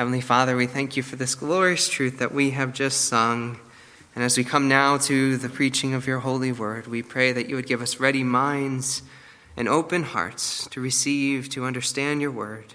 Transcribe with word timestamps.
Heavenly 0.00 0.22
Father, 0.22 0.56
we 0.56 0.66
thank 0.66 0.96
you 0.96 1.02
for 1.02 1.16
this 1.16 1.34
glorious 1.34 1.86
truth 1.86 2.20
that 2.20 2.32
we 2.32 2.52
have 2.52 2.72
just 2.72 3.04
sung. 3.04 3.60
And 4.14 4.24
as 4.24 4.38
we 4.38 4.44
come 4.44 4.66
now 4.66 4.96
to 4.96 5.36
the 5.36 5.50
preaching 5.50 5.92
of 5.92 6.06
your 6.06 6.20
holy 6.20 6.52
word, 6.52 6.86
we 6.86 7.02
pray 7.02 7.32
that 7.32 7.50
you 7.50 7.56
would 7.56 7.66
give 7.66 7.82
us 7.82 8.00
ready 8.00 8.24
minds 8.24 9.02
and 9.58 9.68
open 9.68 10.04
hearts 10.04 10.66
to 10.68 10.80
receive, 10.80 11.50
to 11.50 11.66
understand 11.66 12.22
your 12.22 12.30
word. 12.30 12.72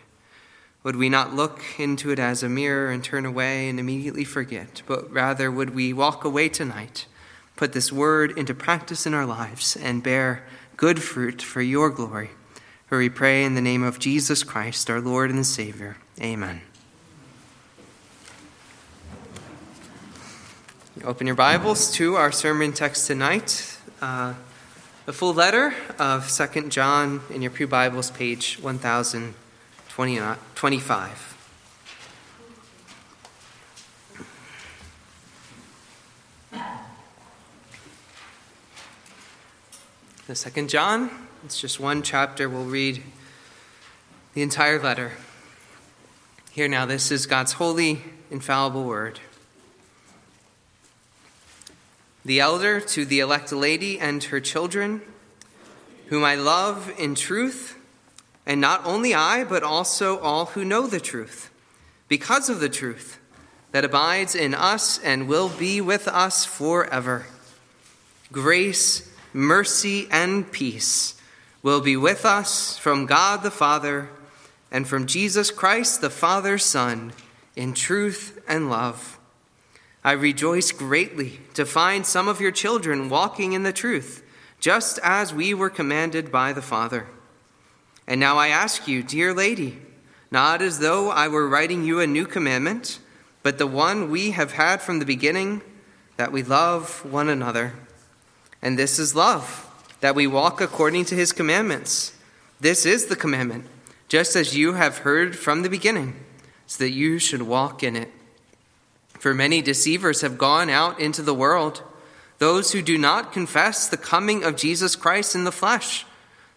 Would 0.83 0.97
we 0.97 1.09
not 1.09 1.33
look 1.33 1.63
into 1.79 2.11
it 2.11 2.19
as 2.19 2.43
a 2.43 2.47
mirror 2.47 2.91
and 2.91 3.03
turn 3.03 3.25
away 3.25 3.69
and 3.69 3.79
immediately 3.79 4.23
forget, 4.23 4.83
but 4.85 5.11
rather 5.11 5.49
would 5.49 5.73
we 5.73 5.93
walk 5.93 6.25
away 6.25 6.47
tonight, 6.47 7.07
put 7.55 7.73
this 7.73 7.91
word 7.91 8.37
into 8.37 8.53
practice 8.53 9.07
in 9.07 9.15
our 9.15 9.25
lives, 9.25 9.75
and 9.75 10.03
bear 10.03 10.45
good 10.77 11.01
fruit 11.01 11.41
for 11.41 11.63
your 11.63 11.89
glory? 11.89 12.29
For 12.85 12.99
we 12.99 13.09
pray 13.09 13.43
in 13.43 13.55
the 13.55 13.61
name 13.61 13.81
of 13.81 13.97
Jesus 13.97 14.43
Christ, 14.43 14.91
our 14.91 15.01
Lord 15.01 15.31
and 15.31 15.43
Savior. 15.43 15.97
Amen. 16.21 16.61
Open 21.03 21.27
your 21.27 21.35
Bibles 21.35 21.91
to 21.95 22.15
our 22.15 22.31
sermon 22.31 22.71
text 22.71 23.05
tonight, 23.05 23.77
uh, 24.01 24.33
the 25.05 25.11
full 25.11 25.33
letter 25.33 25.75
of 25.99 26.29
Second 26.29 26.71
John 26.71 27.19
in 27.29 27.41
your 27.41 27.51
Pew 27.51 27.67
Bibles, 27.67 28.11
page 28.11 28.57
1025. 28.61 31.31
The 40.27 40.35
Second 40.35 40.69
John, 40.69 41.09
it's 41.43 41.59
just 41.59 41.77
one 41.77 42.03
chapter. 42.03 42.47
We'll 42.47 42.63
read 42.63 43.03
the 44.33 44.41
entire 44.41 44.81
letter. 44.81 45.11
Here 46.51 46.69
now, 46.69 46.85
this 46.85 47.11
is 47.11 47.25
God's 47.25 47.51
holy, 47.53 48.01
infallible 48.31 48.85
word. 48.85 49.19
The 52.25 52.39
elder 52.39 52.81
to 52.81 53.05
the 53.05 53.19
elect 53.19 53.51
lady 53.51 53.99
and 53.99 54.23
her 54.25 54.39
children, 54.39 55.01
whom 56.07 56.23
I 56.23 56.33
love 56.33 56.91
in 56.97 57.13
truth, 57.13 57.77
and 58.47 58.59
not 58.59 58.83
only 58.83 59.13
I, 59.13 59.43
but 59.43 59.61
also 59.61 60.17
all 60.19 60.47
who 60.47 60.65
know 60.65 60.87
the 60.87 60.99
truth, 60.99 61.51
because 62.07 62.49
of 62.49 62.59
the 62.59 62.69
truth 62.69 63.19
that 63.71 63.85
abides 63.85 64.33
in 64.33 64.55
us 64.55 64.97
and 64.99 65.27
will 65.27 65.49
be 65.49 65.79
with 65.79 66.07
us 66.07 66.45
forever. 66.45 67.27
Grace, 68.31 69.07
mercy, 69.31 70.07
and 70.09 70.51
peace 70.51 71.21
will 71.61 71.81
be 71.81 71.95
with 71.95 72.25
us 72.25 72.77
from 72.77 73.05
God 73.05 73.43
the 73.43 73.51
Father 73.51 74.09
and 74.71 74.87
from 74.87 75.05
Jesus 75.05 75.51
Christ, 75.51 76.01
the 76.01 76.09
Father's 76.09 76.65
Son, 76.65 77.13
in 77.55 77.73
truth 77.73 78.43
and 78.47 78.69
love 78.69 79.19
I 80.05 80.11
rejoice 80.11 80.71
greatly 80.71 81.39
to 81.55 81.65
find 81.65 82.05
some 82.05 82.27
of 82.27 82.39
your 82.39 82.51
children 82.51 83.09
walking 83.09 83.53
in 83.53 83.63
the 83.63 83.73
truth, 83.73 84.23
just 84.59 84.99
as 85.01 85.33
we 85.33 85.51
were 85.55 85.71
commanded 85.71 86.31
by 86.31 86.53
the 86.53 86.61
Father. 86.61 87.07
And 88.05 88.19
now 88.19 88.37
I 88.37 88.49
ask 88.49 88.87
you, 88.87 89.01
dear 89.01 89.33
lady, 89.33 89.79
not 90.29 90.61
as 90.61 90.77
though 90.77 91.09
I 91.09 91.27
were 91.27 91.49
writing 91.49 91.83
you 91.83 91.99
a 91.99 92.05
new 92.05 92.27
commandment, 92.27 92.99
but 93.41 93.57
the 93.57 93.65
one 93.65 94.11
we 94.11 94.29
have 94.29 94.51
had 94.51 94.79
from 94.79 94.99
the 94.99 95.07
beginning, 95.07 95.63
that 96.17 96.31
we 96.31 96.43
love 96.43 97.03
one 97.03 97.27
another. 97.27 97.73
And 98.61 98.77
this 98.77 98.99
is 98.99 99.15
love, 99.15 99.67
that 100.01 100.13
we 100.13 100.27
walk 100.27 100.61
according 100.61 101.05
to 101.05 101.15
his 101.15 101.31
commandments. 101.31 102.13
This 102.59 102.85
is 102.85 103.07
the 103.07 103.15
commandment, 103.15 103.65
just 104.07 104.35
as 104.35 104.55
you 104.55 104.73
have 104.73 104.99
heard 104.99 105.35
from 105.35 105.63
the 105.63 105.69
beginning, 105.69 106.23
so 106.67 106.83
that 106.83 106.91
you 106.91 107.17
should 107.17 107.41
walk 107.41 107.81
in 107.81 107.95
it. 107.95 108.11
For 109.19 109.33
many 109.33 109.61
deceivers 109.61 110.21
have 110.21 110.37
gone 110.37 110.69
out 110.69 110.99
into 110.99 111.21
the 111.21 111.33
world, 111.33 111.81
those 112.37 112.71
who 112.71 112.81
do 112.81 112.97
not 112.97 113.31
confess 113.31 113.87
the 113.87 113.97
coming 113.97 114.43
of 114.43 114.57
Jesus 114.57 114.95
Christ 114.95 115.35
in 115.35 115.45
the 115.45 115.51
flesh. 115.51 116.05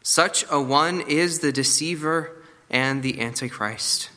Such 0.02 0.44
a 0.50 0.60
one 0.60 1.00
is 1.02 1.40
the 1.40 1.52
deceiver 1.52 2.32
and 2.70 3.02
the 3.02 3.20
antichrist. 3.20 4.10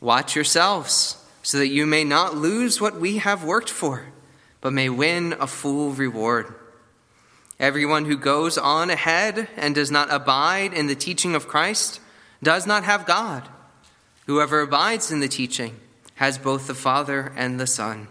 Watch 0.00 0.34
yourselves, 0.36 1.16
so 1.42 1.58
that 1.58 1.68
you 1.68 1.86
may 1.86 2.04
not 2.04 2.36
lose 2.36 2.80
what 2.80 3.00
we 3.00 3.18
have 3.18 3.44
worked 3.44 3.70
for, 3.70 4.12
but 4.60 4.72
may 4.72 4.88
win 4.88 5.34
a 5.40 5.46
full 5.46 5.92
reward. 5.92 6.54
Everyone 7.58 8.04
who 8.04 8.18
goes 8.18 8.58
on 8.58 8.90
ahead 8.90 9.48
and 9.56 9.74
does 9.74 9.90
not 9.90 10.12
abide 10.12 10.74
in 10.74 10.88
the 10.88 10.94
teaching 10.94 11.34
of 11.34 11.48
Christ 11.48 12.00
does 12.42 12.66
not 12.66 12.84
have 12.84 13.06
God. 13.06 13.48
Whoever 14.26 14.60
abides 14.60 15.10
in 15.10 15.20
the 15.20 15.28
teaching, 15.28 15.80
has 16.16 16.38
both 16.38 16.66
the 16.66 16.74
Father 16.74 17.32
and 17.36 17.58
the 17.58 17.66
Son. 17.66 18.08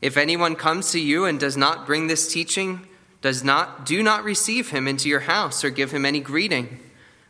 If 0.00 0.16
anyone 0.16 0.56
comes 0.56 0.90
to 0.92 1.00
you 1.00 1.24
and 1.24 1.38
does 1.38 1.56
not 1.56 1.86
bring 1.86 2.06
this 2.06 2.32
teaching, 2.32 2.86
does 3.20 3.44
not 3.44 3.86
do 3.86 4.02
not 4.02 4.24
receive 4.24 4.70
him 4.70 4.88
into 4.88 5.08
your 5.08 5.20
house 5.20 5.64
or 5.64 5.70
give 5.70 5.92
him 5.92 6.04
any 6.04 6.20
greeting, 6.20 6.80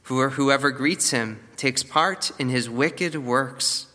for 0.03 0.31
whoever 0.31 0.71
greets 0.71 1.11
him 1.11 1.41
takes 1.57 1.83
part 1.83 2.33
in 2.39 2.49
his 2.49 2.69
wicked 2.69 3.15
works. 3.15 3.87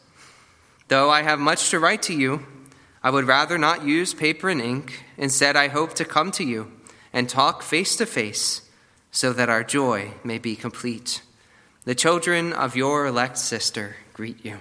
Though 0.88 1.10
I 1.10 1.24
have 1.24 1.40
much 1.40 1.70
to 1.72 1.80
write 1.80 2.04
to 2.04 2.14
you, 2.14 2.46
I 3.04 3.10
would 3.10 3.26
rather 3.26 3.58
not 3.58 3.84
use 3.84 4.14
paper 4.14 4.50
and 4.50 4.62
ink. 4.62 5.04
Instead, 5.18 5.56
I 5.56 5.68
hope 5.68 5.94
to 5.96 6.06
come 6.06 6.32
to 6.34 6.44
you 6.44 6.72
and 7.12 7.28
talk 7.28 7.62
face 7.62 7.96
to 7.98 8.06
face 8.06 8.62
so 9.12 9.34
that 9.34 9.50
our 9.50 9.64
joy 9.64 10.12
may 10.24 10.38
be 10.38 10.56
complete. 10.56 11.22
The 11.86 11.96
children 11.96 12.54
of 12.54 12.76
your 12.76 13.06
elect 13.06 13.38
sister 13.38 13.96
greet 14.14 14.46
you. 14.46 14.60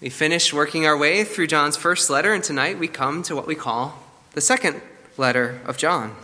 We 0.00 0.08
finished 0.08 0.54
working 0.54 0.86
our 0.86 0.96
way 0.96 1.24
through 1.24 1.48
John's 1.48 1.76
first 1.76 2.08
letter, 2.08 2.32
and 2.32 2.42
tonight 2.42 2.78
we 2.78 2.88
come 2.88 3.22
to 3.24 3.36
what 3.36 3.46
we 3.46 3.54
call 3.54 4.02
the 4.32 4.40
second 4.40 4.80
letter 5.18 5.60
of 5.66 5.76
John. 5.76 6.16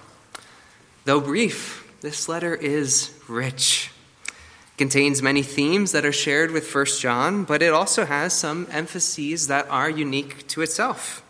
Though 1.04 1.20
brief, 1.20 1.86
this 2.00 2.26
letter 2.26 2.54
is 2.54 3.12
rich. 3.28 3.90
It 4.28 4.78
contains 4.78 5.20
many 5.20 5.42
themes 5.42 5.92
that 5.92 6.06
are 6.06 6.12
shared 6.12 6.52
with 6.52 6.74
1 6.74 6.86
John, 7.00 7.44
but 7.44 7.60
it 7.60 7.70
also 7.74 8.06
has 8.06 8.32
some 8.32 8.66
emphases 8.70 9.46
that 9.48 9.68
are 9.68 9.90
unique 9.90 10.48
to 10.48 10.62
itself. 10.62 11.22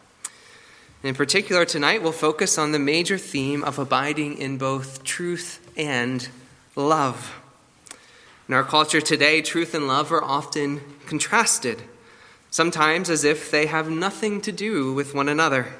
In 1.02 1.16
particular, 1.16 1.64
tonight 1.64 2.00
we'll 2.00 2.12
focus 2.12 2.58
on 2.58 2.70
the 2.70 2.78
major 2.78 3.18
theme 3.18 3.64
of 3.64 3.76
abiding 3.76 4.38
in 4.38 4.56
both 4.56 5.02
truth 5.02 5.68
and 5.76 6.28
love. 6.76 7.40
In 8.46 8.54
our 8.54 8.62
culture 8.62 9.00
today, 9.00 9.42
truth 9.42 9.74
and 9.74 9.88
love 9.88 10.12
are 10.12 10.22
often 10.22 10.80
contrasted 11.06 11.82
sometimes 12.56 13.10
as 13.10 13.22
if 13.22 13.50
they 13.50 13.66
have 13.66 13.90
nothing 13.90 14.40
to 14.40 14.50
do 14.50 14.90
with 14.94 15.12
one 15.14 15.28
another. 15.28 15.74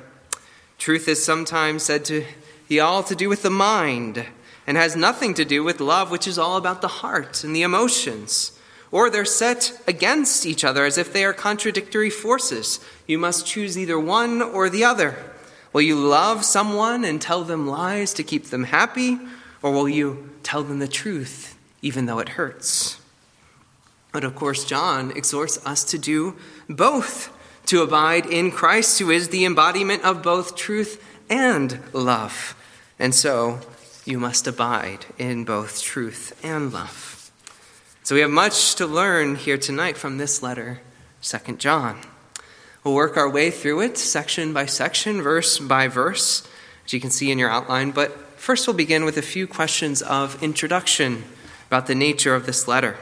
Truth 0.77 1.09
is 1.09 1.25
sometimes 1.25 1.83
said 1.83 2.05
to 2.05 2.27
be 2.69 2.79
all 2.79 3.03
to 3.05 3.15
do 3.15 3.31
with 3.31 3.41
the 3.41 3.49
mind 3.49 4.27
and 4.67 4.77
has 4.77 4.95
nothing 4.95 5.33
to 5.33 5.45
do 5.47 5.65
with 5.65 5.81
love, 5.81 6.11
which 6.11 6.29
is 6.29 6.37
all 6.37 6.59
about 6.59 6.83
the 6.83 7.01
heart 7.01 7.43
and 7.43 7.57
the 7.57 7.63
emotions. 7.63 8.53
Or 8.93 9.09
they're 9.09 9.25
set 9.25 9.73
against 9.87 10.45
each 10.45 10.65
other 10.65 10.85
as 10.85 10.99
if 10.99 11.15
they 11.15 11.25
are 11.25 11.33
contradictory 11.33 12.11
forces. 12.11 12.79
You 13.07 13.17
must 13.17 13.47
choose 13.47 13.79
either 13.79 13.99
one 13.99 14.43
or 14.43 14.69
the 14.69 14.85
other. 14.85 15.17
Will 15.73 15.81
you 15.81 15.97
love 15.97 16.45
someone 16.45 17.07
and 17.07 17.23
tell 17.23 17.43
them 17.43 17.67
lies 17.67 18.13
to 18.13 18.23
keep 18.23 18.49
them 18.49 18.65
happy? 18.65 19.19
Or 19.63 19.73
will 19.73 19.89
you 19.89 20.29
tell 20.43 20.63
them 20.63 20.81
the 20.81 20.89
truth 20.89 21.57
even 21.81 22.05
though 22.05 22.19
it 22.19 22.37
hurts? 22.37 23.01
But 24.17 24.25
of 24.25 24.35
course, 24.35 24.65
John 24.65 25.11
exhorts 25.11 25.59
us 25.67 25.85
to 25.85 25.99
do 25.99 26.37
both 26.69 27.33
to 27.67 27.83
abide 27.83 28.27
in 28.27 28.51
Christ, 28.51 28.99
who 28.99 29.11
is 29.11 29.29
the 29.29 29.45
embodiment 29.45 30.05
of 30.05 30.23
both 30.23 30.57
truth 30.57 31.03
and 31.29 31.81
love. 31.93 32.55
And 32.99 33.15
so 33.15 33.61
you 34.05 34.19
must 34.19 34.47
abide 34.47 35.07
in 35.19 35.45
both 35.45 35.83
truth 35.83 36.39
and 36.43 36.73
love. 36.73 37.31
So 38.05 38.15
we 38.15 38.21
have 38.21 38.31
much 38.31 38.77
to 38.77 38.87
learn 38.87 39.35
here 39.35 39.59
tonight 39.59 39.97
from 39.97 40.19
this 40.19 40.43
letter, 40.43 40.81
Second 41.21 41.59
John. 41.59 42.01
We'll 42.85 42.95
work 42.95 43.17
our 43.17 43.29
way 43.29 43.51
through 43.51 43.81
it 43.81 43.99
section 43.99 44.53
by 44.53 44.67
section, 44.67 45.21
verse 45.21 45.59
by 45.59 45.89
verse, 45.89 46.47
as 46.85 46.93
you 46.93 47.01
can 47.01 47.11
see 47.11 47.33
in 47.33 47.39
your 47.39 47.51
outline. 47.51 47.91
But 47.91 48.13
first, 48.39 48.69
we'll 48.69 48.77
begin 48.77 49.05
with 49.05 49.17
a 49.17 49.23
few 49.23 49.49
questions 49.49 50.03
of 50.03 50.41
introduction 50.41 51.25
about 51.67 51.89
the 51.89 51.97
nature 51.97 52.37
of 52.37 52.47
this 52.47 52.69
letter. 52.69 52.97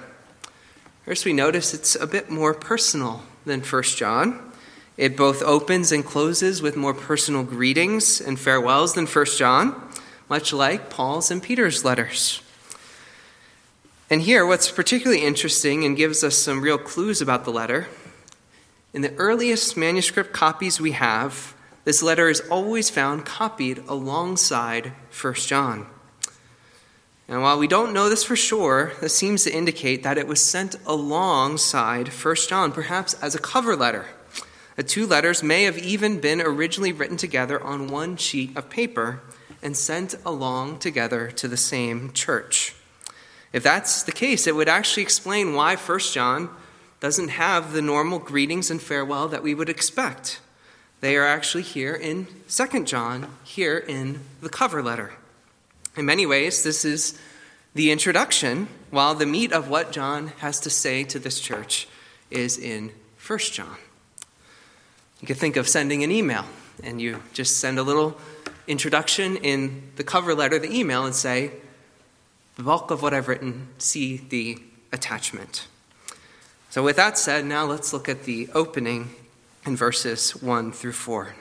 First, 1.05 1.27
we 1.27 1.35
notice 1.35 1.75
it's 1.75 1.95
a 1.97 2.07
bit 2.07 2.31
more 2.31 2.55
personal 2.55 3.25
than 3.45 3.61
1 3.61 3.83
John. 3.83 4.53
It 4.97 5.17
both 5.17 5.43
opens 5.43 5.93
and 5.93 6.05
closes 6.05 6.63
with 6.63 6.77
more 6.77 6.95
personal 6.95 7.43
greetings 7.43 8.21
and 8.21 8.39
farewells 8.39 8.95
than 8.95 9.07
1 9.07 9.27
John, 9.37 9.91
much 10.29 10.53
like 10.53 10.91
Paul's 10.91 11.31
and 11.31 11.43
Peter's 11.43 11.85
letters. 11.85 12.41
And 14.11 14.23
here, 14.23 14.47
what's 14.47 14.71
particularly 14.71 15.25
interesting 15.25 15.85
and 15.85 15.97
gives 15.97 16.23
us 16.23 16.37
some 16.37 16.61
real 16.61 16.79
clues 16.79 17.21
about 17.21 17.45
the 17.45 17.53
letter 17.53 17.89
in 18.95 19.03
the 19.03 19.15
earliest 19.17 19.77
manuscript 19.77 20.33
copies 20.33 20.81
we 20.81 20.93
have, 20.93 21.55
this 21.83 22.01
letter 22.01 22.29
is 22.29 22.41
always 22.49 22.89
found 22.89 23.27
copied 23.27 23.83
alongside 23.89 24.93
1 25.21 25.35
John. 25.35 25.87
And 27.27 27.41
while 27.41 27.59
we 27.59 27.67
don't 27.67 27.95
know 27.95 28.09
this 28.09 28.23
for 28.25 28.37
sure, 28.37 28.93
this 29.01 29.17
seems 29.17 29.45
to 29.45 29.55
indicate 29.55 30.03
that 30.03 30.19
it 30.19 30.27
was 30.27 30.43
sent 30.43 30.77
alongside 30.85 32.09
1 32.09 32.37
John, 32.49 32.71
perhaps 32.71 33.15
as 33.15 33.35
a 33.35 33.39
cover 33.39 33.75
letter. 33.75 34.07
The 34.77 34.83
two 34.83 35.07
letters 35.07 35.43
may 35.43 35.63
have 35.63 35.79
even 35.79 36.21
been 36.21 36.41
originally 36.41 36.93
written 36.93 37.17
together 37.17 37.63
on 37.63 37.89
one 37.89 38.17
sheet 38.17 38.55
of 38.57 38.69
paper 38.69 39.23
and 39.63 39.77
sent 39.77 40.17
along 40.27 40.81
together 40.81 41.31
to 41.31 41.49
the 41.49 41.57
same 41.57 42.13
church. 42.13 42.75
If 43.53 43.63
that's 43.63 44.03
the 44.03 44.13
case, 44.13 44.47
it 44.47 44.57
would 44.57 44.69
actually 44.69 45.05
explain 45.05 45.55
why 45.55 45.77
1 45.77 45.99
John 46.01 46.51
doesn't 47.01 47.29
have 47.29 47.73
the 47.73 47.81
normal 47.81 48.19
greetings 48.19 48.71
and 48.71 48.83
farewell 48.83 49.29
that 49.29 49.43
we 49.43 49.55
would 49.55 49.69
expect. 49.69 50.41
They 51.01 51.17
are 51.17 51.27
actually 51.27 51.63
here 51.63 51.95
in 51.95 52.27
2 52.49 52.85
John, 52.85 53.29
here 53.45 53.79
in 53.79 54.21
the 54.43 54.49
cover 54.49 54.83
letter. 54.83 55.13
In 55.97 56.07
many 56.07 56.27
ways, 56.27 56.65
this 56.65 56.85
is 56.85 57.17
the 57.75 57.93
introduction, 57.93 58.67
while 58.91 59.15
the 59.15 59.27
meat 59.27 59.53
of 59.53 59.69
what 59.69 59.93
John 59.93 60.29
has 60.39 60.59
to 60.61 60.71
say 60.71 61.05
to 61.05 61.21
this 61.21 61.39
church 61.39 61.87
is 62.33 62.59
in 62.59 62.91
1 63.25 63.39
John. 63.39 63.77
You 65.21 65.29
could 65.29 65.37
think 65.37 65.57
of 65.57 65.69
sending 65.69 66.03
an 66.03 66.11
email, 66.11 66.47
and 66.83 67.01
you 67.01 67.23
just 67.33 67.59
send 67.59 67.79
a 67.79 67.85
little 67.85 68.19
introduction 68.67 69.37
in 69.37 69.93
the 69.95 70.03
cover 70.03 70.35
letter, 70.35 70.59
the 70.59 70.73
email, 70.75 71.07
and 71.07 71.15
say, 71.15 71.53
the 72.57 72.65
bulk 72.65 72.91
of 72.91 73.01
what 73.01 73.15
I've 73.15 73.29
written, 73.29 73.69
see 73.79 74.17
the 74.17 74.59
attachment. 74.93 75.69
So, 76.71 76.83
with 76.83 76.97
that 76.97 77.19
said, 77.19 77.45
now 77.45 77.67
let's 77.67 77.93
look 77.93 78.09
at 78.09 78.25
the 78.25 78.49
opening 78.53 79.11
in 79.65 79.77
verses 79.77 80.35
1 80.43 80.73
through 80.73 80.93
4. 80.93 81.35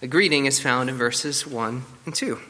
The 0.00 0.08
greeting 0.08 0.46
is 0.46 0.58
found 0.58 0.90
in 0.90 0.96
verses 0.96 1.46
1 1.46 1.84
and 2.06 2.14
2. 2.14 2.40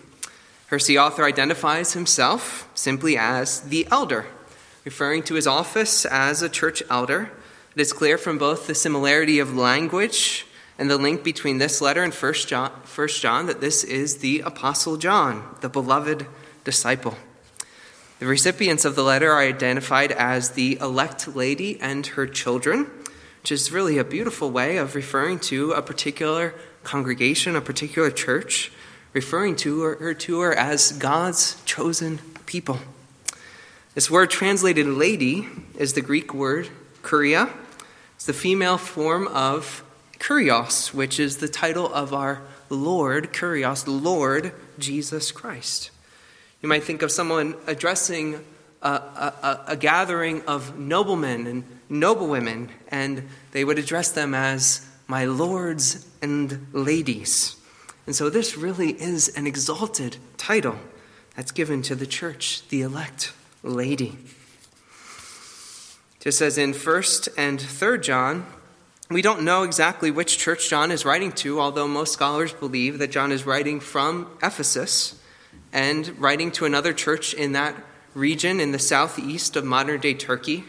First, 0.73 0.87
the 0.87 1.01
author 1.01 1.25
identifies 1.25 1.93
himself 1.93 2.67
simply 2.73 3.15
as 3.15 3.61
the 3.61 3.87
elder, 3.91 4.25
referring 4.87 5.23
to 5.25 5.35
his 5.35 5.47
office 5.47 6.07
as 6.07 6.41
a 6.41 6.49
church 6.49 6.83
elder. 6.89 7.31
It 7.77 7.83
is 7.83 7.93
clear 7.93 8.17
from 8.17 8.39
both 8.39 8.67
the 8.67 8.75
similarity 8.75 9.39
of 9.39 9.55
language 9.55 10.47
and 10.79 10.91
the 10.91 10.97
link 10.97 11.23
between 11.23 11.59
this 11.59 11.83
letter 11.83 12.03
and 12.03 12.15
1 12.15 12.33
John, 12.47 12.71
1 12.71 13.09
John 13.09 13.45
that 13.49 13.61
this 13.61 13.85
is 13.85 14.21
the 14.21 14.41
Apostle 14.41 14.97
John, 14.97 15.57
the 15.61 15.69
beloved 15.69 16.27
disciple. 16.65 17.19
The 18.19 18.25
recipients 18.25 18.87
of 18.87 18.97
the 18.97 19.05
letter 19.05 19.31
are 19.31 19.43
identified 19.43 20.13
as 20.13 20.53
the 20.53 20.79
elect 20.81 21.37
lady 21.37 21.79
and 21.83 22.07
her 22.07 22.27
children, 22.27 22.91
which 23.43 23.53
is 23.53 23.73
really 23.73 23.99
a 23.99 24.05
beautiful 24.05 24.51
way 24.51 24.79
of 24.79 24.95
referring 24.95 25.39
to 25.41 25.73
a 25.73 25.83
particular 25.83 26.55
congregation, 26.83 27.57
a 27.57 27.61
particular 27.61 28.11
church, 28.11 28.73
referring 29.13 29.57
to 29.57 29.83
her, 29.83 30.15
to 30.15 30.41
her 30.41 30.55
as 30.55 30.93
God's 30.93 31.63
chosen 31.65 32.19
people. 32.47 32.79
This 33.95 34.11
word 34.11 34.31
translated 34.31 34.87
lady 34.87 35.49
is 35.79 35.93
the 35.93 36.01
Greek 36.01 36.33
word 36.33 36.71
kuria. 37.03 37.51
It's 38.15 38.27
the 38.27 38.33
female 38.33 38.79
form 38.79 39.29
of 39.29 39.85
kurios, 40.19 40.95
which 40.95 41.19
is 41.19 41.39
the 41.39 41.49
title 41.49 41.93
of 41.93 42.15
our 42.15 42.43
Lord, 42.71 43.33
kurios, 43.33 43.85
Lord 43.87 44.53
Jesus 44.79 45.33
Christ. 45.33 45.91
You 46.63 46.69
might 46.69 46.85
think 46.85 47.03
of 47.03 47.11
someone 47.11 47.57
addressing 47.67 48.43
a, 48.81 48.89
a, 48.89 49.65
a, 49.69 49.77
gathering 49.77 50.43
of 50.47 50.79
noblemen 50.79 51.47
and 51.47 51.65
noblewomen, 51.89 52.71
and 52.89 53.29
they 53.51 53.65
would 53.65 53.79
address 53.79 54.11
them 54.11 54.35
as 54.35 54.87
my 55.07 55.25
lords 55.25 56.07
and 56.23 56.67
ladies. 56.73 57.57
And 58.07 58.17
so 58.17 58.29
this 58.29 58.57
really 58.57 58.91
is 58.91 59.29
an 59.37 59.47
exalted 59.47 60.17
title 60.37 60.77
that's 61.37 61.53
given 61.53 61.83
to 61.83 61.95
the 61.95 62.07
church, 62.07 62.67
the 62.69 62.83
elect 62.83 63.33
lady. 63.63 64.19
Just 66.21 66.41
as 66.41 66.59
in 66.59 66.73
1st 66.73 67.29
and 67.37 67.59
3rd 67.59 68.03
John, 68.03 68.47
we 69.11 69.23
don't 69.23 69.43
know 69.43 69.63
exactly 69.63 70.11
which 70.11 70.39
church 70.39 70.71
John 70.71 70.91
is 70.91 71.05
writing 71.05 71.33
to, 71.33 71.61
although 71.61 71.89
most 71.89 72.13
scholars 72.13 72.53
believe 72.53 72.99
that 72.99 73.11
John 73.11 73.33
is 73.33 73.45
writing 73.45 73.81
from 73.81 74.29
Ephesus 74.43 75.21
and 75.73 76.19
writing 76.19 76.51
to 76.53 76.65
another 76.65 76.93
church 76.93 77.35
in 77.35 77.53
that 77.53 77.75
region 78.15 78.61
in 78.61 78.73
the 78.73 78.79
southeast 78.79 79.57
of 79.57 79.65
modern 79.65 80.01
day 80.01 80.15
Turkey. 80.15 80.65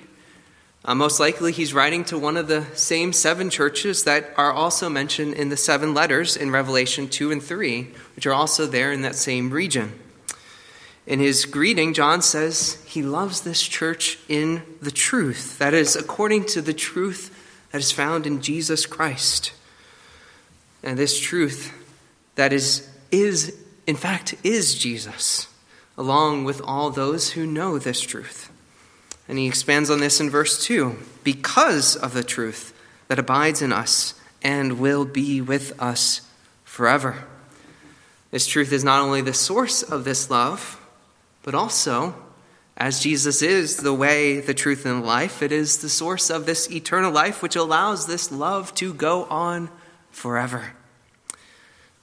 Uh, 0.86 0.94
most 0.94 1.18
likely, 1.18 1.54
he's 1.54 1.74
writing 1.74 2.04
to 2.04 2.18
one 2.18 2.36
of 2.36 2.50
the 2.50 2.66
same 2.74 3.14
seven 3.14 3.50
churches 3.50 4.04
that 4.04 4.34
are 4.36 4.52
also 4.52 4.90
mentioned 4.90 5.34
in 5.34 5.48
the 5.48 5.56
seven 5.56 5.94
letters 5.94 6.36
in 6.36 6.52
Revelation 6.52 7.08
2 7.08 7.32
and 7.32 7.42
3, 7.42 7.88
which 8.16 8.26
are 8.26 8.34
also 8.34 8.66
there 8.66 8.92
in 8.92 9.02
that 9.02 9.16
same 9.16 9.50
region. 9.50 9.98
In 11.08 11.20
his 11.20 11.46
greeting, 11.46 11.94
John 11.94 12.22
says 12.22 12.84
he 12.86 13.02
loves 13.02 13.42
this 13.42 13.62
church 13.62 14.20
in 14.28 14.64
the 14.82 14.92
truth, 14.92 15.58
that 15.58 15.74
is, 15.74 15.96
according 15.96 16.46
to 16.48 16.62
the 16.62 16.74
truth 16.74 17.34
that 17.72 17.80
is 17.80 17.92
found 17.94 18.28
in 18.28 18.42
Jesus 18.42 18.86
Christ. 18.86 19.54
And 20.84 20.98
this 20.98 21.18
truth 21.18 21.74
that 22.36 22.52
is, 22.52 22.90
is 23.10 23.58
in 23.88 23.96
fact, 23.96 24.36
is 24.44 24.76
Jesus, 24.76 25.48
along 25.98 26.44
with 26.44 26.62
all 26.62 26.90
those 26.90 27.32
who 27.32 27.46
know 27.46 27.78
this 27.78 28.02
truth. 28.02 28.50
And 29.28 29.38
he 29.38 29.48
expands 29.48 29.90
on 29.90 30.00
this 30.00 30.20
in 30.20 30.30
verse 30.30 30.64
2 30.64 30.98
because 31.24 31.96
of 31.96 32.14
the 32.14 32.24
truth 32.24 32.74
that 33.08 33.20
abides 33.20 33.62
in 33.62 33.72
us 33.72 34.16
and 34.42 34.80
will 34.80 35.06
be 35.06 35.42
with 35.42 35.80
us 35.82 36.22
forever. 36.64 37.24
This 38.32 38.48
truth 38.48 38.74
is 38.74 38.84
not 38.84 39.02
only 39.02 39.22
the 39.22 39.34
source 39.34 39.84
of 39.84 40.04
this 40.04 40.30
love, 40.30 40.80
but 41.44 41.54
also, 41.54 42.16
as 42.76 43.00
Jesus 43.00 43.42
is 43.42 43.78
the 43.78 43.94
way, 43.94 44.40
the 44.40 44.54
truth, 44.54 44.86
and 44.86 45.06
life, 45.06 45.44
it 45.44 45.52
is 45.52 45.78
the 45.78 45.90
source 45.90 46.30
of 46.30 46.46
this 46.46 46.70
eternal 46.72 47.12
life 47.12 47.44
which 47.44 47.56
allows 47.56 48.08
this 48.08 48.32
love 48.32 48.74
to 48.76 48.94
go 48.94 49.26
on 49.26 49.70
forever. 50.10 50.74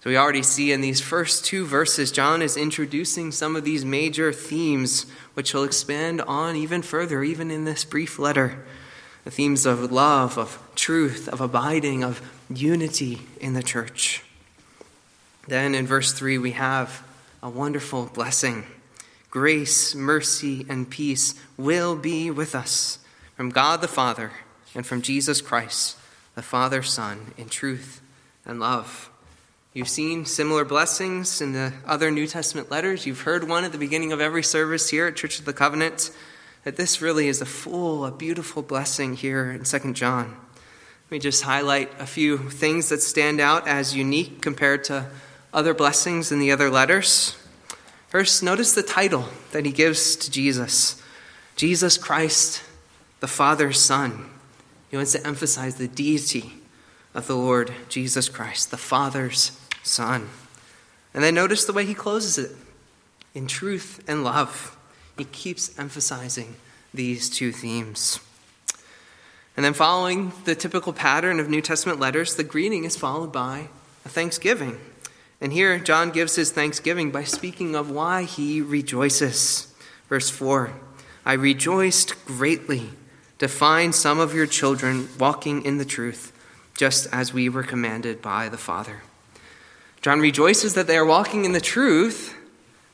So 0.02 0.08
we 0.08 0.16
already 0.16 0.42
see 0.42 0.72
in 0.72 0.80
these 0.80 1.00
first 1.00 1.44
two 1.44 1.66
verses, 1.66 2.10
John 2.10 2.40
is 2.40 2.56
introducing 2.56 3.32
some 3.32 3.54
of 3.54 3.64
these 3.64 3.84
major 3.84 4.32
themes, 4.32 5.04
which 5.34 5.52
he'll 5.52 5.64
expand 5.64 6.22
on 6.22 6.56
even 6.56 6.80
further, 6.80 7.22
even 7.22 7.50
in 7.50 7.66
this 7.66 7.84
brief 7.84 8.18
letter. 8.18 8.64
The 9.24 9.30
themes 9.30 9.66
of 9.66 9.92
love, 9.92 10.38
of 10.38 10.58
truth, 10.74 11.28
of 11.28 11.42
abiding, 11.42 12.02
of 12.02 12.22
unity 12.48 13.20
in 13.40 13.52
the 13.52 13.62
church. 13.62 14.22
Then 15.46 15.74
in 15.74 15.86
verse 15.86 16.14
3, 16.14 16.38
we 16.38 16.52
have 16.52 17.06
a 17.42 17.50
wonderful 17.50 18.06
blessing. 18.06 18.64
Grace, 19.30 19.94
mercy, 19.94 20.64
and 20.66 20.88
peace 20.88 21.34
will 21.58 21.94
be 21.94 22.30
with 22.30 22.54
us 22.54 23.00
from 23.36 23.50
God 23.50 23.82
the 23.82 23.88
Father 23.88 24.32
and 24.74 24.86
from 24.86 25.02
Jesus 25.02 25.42
Christ, 25.42 25.98
the 26.34 26.42
Father, 26.42 26.82
Son, 26.82 27.34
in 27.36 27.50
truth 27.50 28.00
and 28.46 28.58
love. 28.58 29.10
You've 29.72 29.88
seen 29.88 30.24
similar 30.24 30.64
blessings 30.64 31.40
in 31.40 31.52
the 31.52 31.72
other 31.86 32.10
New 32.10 32.26
Testament 32.26 32.72
letters. 32.72 33.06
You've 33.06 33.20
heard 33.20 33.48
one 33.48 33.62
at 33.62 33.70
the 33.70 33.78
beginning 33.78 34.10
of 34.10 34.20
every 34.20 34.42
service 34.42 34.90
here 34.90 35.06
at 35.06 35.14
Church 35.14 35.38
of 35.38 35.44
the 35.44 35.52
Covenant. 35.52 36.10
That 36.64 36.74
this 36.74 37.00
really 37.00 37.28
is 37.28 37.40
a 37.40 37.46
full, 37.46 38.04
a 38.04 38.10
beautiful 38.10 38.62
blessing 38.62 39.14
here 39.14 39.48
in 39.52 39.62
2 39.62 39.92
John. 39.92 40.36
Let 41.04 41.12
me 41.12 41.18
just 41.20 41.44
highlight 41.44 41.88
a 42.00 42.06
few 42.06 42.36
things 42.50 42.88
that 42.88 43.00
stand 43.00 43.40
out 43.40 43.68
as 43.68 43.94
unique 43.94 44.42
compared 44.42 44.82
to 44.84 45.06
other 45.54 45.72
blessings 45.72 46.32
in 46.32 46.40
the 46.40 46.50
other 46.50 46.68
letters. 46.68 47.36
First, 48.08 48.42
notice 48.42 48.72
the 48.72 48.82
title 48.82 49.26
that 49.52 49.64
he 49.64 49.70
gives 49.70 50.16
to 50.16 50.32
Jesus 50.32 51.00
Jesus 51.54 51.96
Christ, 51.96 52.64
the 53.20 53.28
Father's 53.28 53.78
Son. 53.78 54.30
He 54.90 54.96
wants 54.96 55.12
to 55.12 55.24
emphasize 55.24 55.76
the 55.76 55.86
deity 55.86 56.54
of 57.14 57.28
the 57.28 57.36
Lord 57.36 57.72
Jesus 57.88 58.28
Christ, 58.28 58.72
the 58.72 58.76
Father's 58.76 59.59
Son. 59.82 60.28
And 61.12 61.24
then 61.24 61.34
notice 61.34 61.64
the 61.64 61.72
way 61.72 61.84
he 61.84 61.94
closes 61.94 62.38
it 62.38 62.56
in 63.34 63.46
truth 63.46 64.02
and 64.06 64.24
love. 64.24 64.76
He 65.16 65.24
keeps 65.24 65.78
emphasizing 65.78 66.56
these 66.94 67.28
two 67.28 67.52
themes. 67.52 68.20
And 69.56 69.64
then, 69.64 69.74
following 69.74 70.32
the 70.44 70.54
typical 70.54 70.92
pattern 70.92 71.40
of 71.40 71.50
New 71.50 71.60
Testament 71.60 72.00
letters, 72.00 72.34
the 72.34 72.44
greeting 72.44 72.84
is 72.84 72.96
followed 72.96 73.32
by 73.32 73.68
a 74.04 74.08
thanksgiving. 74.08 74.78
And 75.40 75.52
here, 75.52 75.78
John 75.78 76.10
gives 76.10 76.36
his 76.36 76.52
thanksgiving 76.52 77.10
by 77.10 77.24
speaking 77.24 77.74
of 77.74 77.90
why 77.90 78.22
he 78.24 78.60
rejoices. 78.60 79.74
Verse 80.08 80.30
4 80.30 80.72
I 81.24 81.34
rejoiced 81.34 82.24
greatly 82.24 82.90
to 83.38 83.48
find 83.48 83.94
some 83.94 84.18
of 84.18 84.34
your 84.34 84.46
children 84.46 85.08
walking 85.18 85.64
in 85.64 85.78
the 85.78 85.84
truth, 85.84 86.32
just 86.76 87.06
as 87.12 87.32
we 87.34 87.48
were 87.48 87.62
commanded 87.62 88.22
by 88.22 88.48
the 88.48 88.58
Father. 88.58 89.02
John 90.02 90.20
rejoices 90.20 90.72
that 90.74 90.86
they 90.86 90.96
are 90.96 91.04
walking 91.04 91.44
in 91.44 91.52
the 91.52 91.60
truth, 91.60 92.34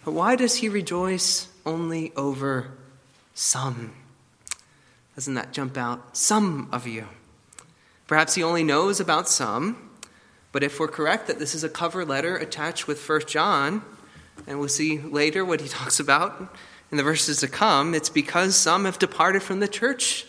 but 0.04 0.10
why 0.10 0.34
does 0.34 0.56
he 0.56 0.68
rejoice 0.68 1.46
only 1.64 2.12
over 2.16 2.72
some? 3.32 3.92
Doesn't 5.14 5.34
that 5.34 5.52
jump 5.52 5.76
out? 5.76 6.16
Some 6.16 6.68
of 6.72 6.86
you. 6.86 7.06
Perhaps 8.08 8.34
he 8.34 8.42
only 8.42 8.64
knows 8.64 8.98
about 8.98 9.28
some, 9.28 9.90
but 10.50 10.64
if 10.64 10.80
we're 10.80 10.88
correct 10.88 11.28
that 11.28 11.38
this 11.38 11.54
is 11.54 11.62
a 11.62 11.68
cover 11.68 12.04
letter 12.04 12.36
attached 12.36 12.88
with 12.88 13.08
1 13.08 13.22
John, 13.26 13.82
And 14.46 14.58
we'll 14.58 14.68
see 14.68 14.98
later 14.98 15.44
what 15.44 15.60
he 15.60 15.68
talks 15.80 16.00
about 16.00 16.54
in 16.90 16.96
the 16.96 17.04
verses 17.04 17.38
to 17.40 17.48
come. 17.48 17.94
It's 17.94 18.10
because 18.10 18.56
some 18.56 18.84
have 18.84 18.98
departed 18.98 19.42
from 19.42 19.60
the 19.60 19.68
church 19.68 20.26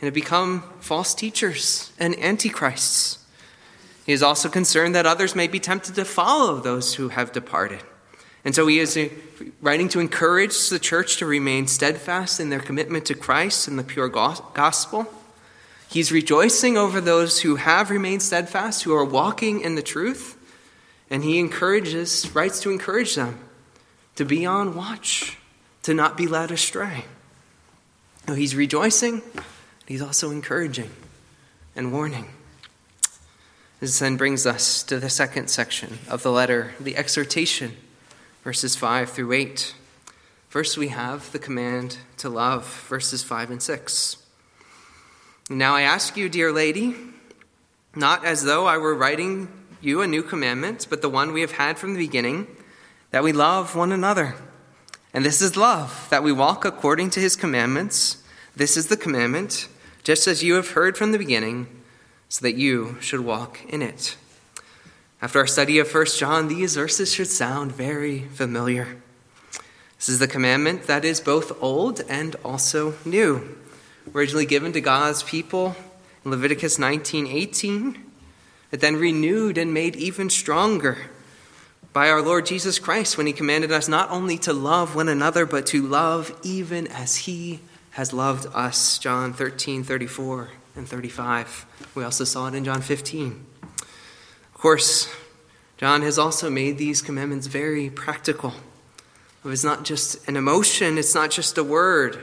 and 0.00 0.06
have 0.06 0.14
become 0.14 0.62
false 0.80 1.14
teachers 1.14 1.92
and 1.98 2.18
antichrists. 2.18 3.25
He 4.06 4.12
is 4.12 4.22
also 4.22 4.48
concerned 4.48 4.94
that 4.94 5.04
others 5.04 5.34
may 5.34 5.48
be 5.48 5.58
tempted 5.58 5.96
to 5.96 6.04
follow 6.04 6.60
those 6.60 6.94
who 6.94 7.08
have 7.08 7.32
departed. 7.32 7.82
And 8.44 8.54
so 8.54 8.68
he 8.68 8.78
is 8.78 8.96
uh, 8.96 9.08
writing 9.60 9.88
to 9.88 9.98
encourage 9.98 10.68
the 10.68 10.78
church 10.78 11.16
to 11.16 11.26
remain 11.26 11.66
steadfast 11.66 12.38
in 12.38 12.48
their 12.48 12.60
commitment 12.60 13.04
to 13.06 13.14
Christ 13.14 13.66
and 13.66 13.76
the 13.76 13.82
pure 13.82 14.08
gospel. 14.08 15.12
He's 15.90 16.12
rejoicing 16.12 16.78
over 16.78 17.00
those 17.00 17.40
who 17.40 17.56
have 17.56 17.90
remained 17.90 18.22
steadfast, 18.22 18.84
who 18.84 18.94
are 18.94 19.04
walking 19.04 19.60
in 19.60 19.74
the 19.74 19.82
truth. 19.82 20.38
And 21.10 21.24
he 21.24 21.40
encourages, 21.40 22.32
writes 22.32 22.60
to 22.60 22.70
encourage 22.70 23.16
them 23.16 23.40
to 24.14 24.24
be 24.24 24.46
on 24.46 24.76
watch, 24.76 25.36
to 25.82 25.94
not 25.94 26.16
be 26.16 26.28
led 26.28 26.52
astray. 26.52 27.06
So 28.28 28.34
he's 28.34 28.54
rejoicing, 28.54 29.22
he's 29.86 30.02
also 30.02 30.30
encouraging 30.30 30.90
and 31.74 31.92
warning. 31.92 32.28
This 33.78 33.98
then 33.98 34.16
brings 34.16 34.46
us 34.46 34.82
to 34.84 34.98
the 34.98 35.10
second 35.10 35.48
section 35.48 35.98
of 36.08 36.22
the 36.22 36.32
letter, 36.32 36.72
the 36.80 36.96
exhortation 36.96 37.76
verses 38.46 38.76
5 38.76 39.10
through 39.10 39.32
8. 39.32 39.74
First, 40.48 40.78
we 40.78 40.86
have 40.86 41.32
the 41.32 41.40
command 41.40 41.98
to 42.18 42.28
love, 42.28 42.64
verses 42.88 43.24
5 43.24 43.50
and 43.50 43.60
6. 43.60 44.18
Now 45.50 45.74
I 45.74 45.82
ask 45.82 46.16
you, 46.16 46.28
dear 46.28 46.52
lady, 46.52 46.94
not 47.96 48.24
as 48.24 48.44
though 48.44 48.66
I 48.66 48.78
were 48.78 48.94
writing 48.94 49.48
you 49.80 50.00
a 50.00 50.06
new 50.06 50.22
commandment, 50.22 50.86
but 50.88 51.02
the 51.02 51.08
one 51.08 51.32
we 51.32 51.40
have 51.40 51.52
had 51.52 51.76
from 51.76 51.94
the 51.94 52.06
beginning, 52.06 52.46
that 53.10 53.24
we 53.24 53.32
love 53.32 53.74
one 53.74 53.90
another. 53.90 54.36
And 55.12 55.24
this 55.24 55.42
is 55.42 55.56
love, 55.56 56.06
that 56.10 56.22
we 56.22 56.30
walk 56.30 56.64
according 56.64 57.10
to 57.10 57.20
his 57.20 57.34
commandments. 57.34 58.22
This 58.54 58.76
is 58.76 58.86
the 58.86 58.96
commandment, 58.96 59.66
just 60.04 60.28
as 60.28 60.44
you 60.44 60.54
have 60.54 60.70
heard 60.70 60.96
from 60.96 61.10
the 61.10 61.18
beginning, 61.18 61.75
so 62.28 62.42
that 62.42 62.56
you 62.56 62.96
should 63.00 63.20
walk 63.20 63.60
in 63.68 63.82
it. 63.82 64.16
After 65.22 65.38
our 65.38 65.46
study 65.46 65.78
of 65.78 65.92
1 65.92 66.06
John, 66.18 66.48
these 66.48 66.74
verses 66.74 67.12
should 67.12 67.28
sound 67.28 67.72
very 67.72 68.20
familiar. 68.34 68.96
This 69.96 70.10
is 70.10 70.18
the 70.18 70.28
commandment 70.28 70.86
that 70.88 71.04
is 71.04 71.20
both 71.20 71.62
old 71.62 72.02
and 72.08 72.36
also 72.44 72.94
new, 73.04 73.56
originally 74.14 74.44
given 74.44 74.72
to 74.72 74.80
God's 74.80 75.22
people 75.22 75.74
in 76.24 76.30
Leviticus 76.30 76.78
19:18, 76.78 77.96
but 78.70 78.80
then 78.80 78.96
renewed 78.96 79.56
and 79.56 79.72
made 79.72 79.96
even 79.96 80.28
stronger 80.28 80.98
by 81.94 82.10
our 82.10 82.20
Lord 82.20 82.44
Jesus 82.44 82.78
Christ 82.78 83.16
when 83.16 83.26
he 83.26 83.32
commanded 83.32 83.72
us 83.72 83.88
not 83.88 84.10
only 84.10 84.36
to 84.38 84.52
love 84.52 84.94
one 84.94 85.08
another 85.08 85.46
but 85.46 85.64
to 85.68 85.80
love 85.80 86.38
even 86.42 86.86
as 86.88 87.16
he 87.16 87.60
has 87.92 88.12
loved 88.12 88.46
us. 88.52 88.98
John 88.98 89.32
13:34 89.32 90.50
and 90.76 90.88
35. 90.88 91.66
We 91.94 92.04
also 92.04 92.24
saw 92.24 92.46
it 92.48 92.54
in 92.54 92.64
John 92.64 92.82
15. 92.82 93.44
Of 93.72 94.54
course, 94.54 95.12
John 95.76 96.02
has 96.02 96.18
also 96.18 96.48
made 96.48 96.78
these 96.78 97.02
commandments 97.02 97.46
very 97.46 97.90
practical. 97.90 98.54
It's 99.44 99.64
not 99.64 99.84
just 99.84 100.26
an 100.28 100.36
emotion, 100.36 100.98
it's 100.98 101.14
not 101.14 101.30
just 101.30 101.56
a 101.56 101.64
word. 101.64 102.18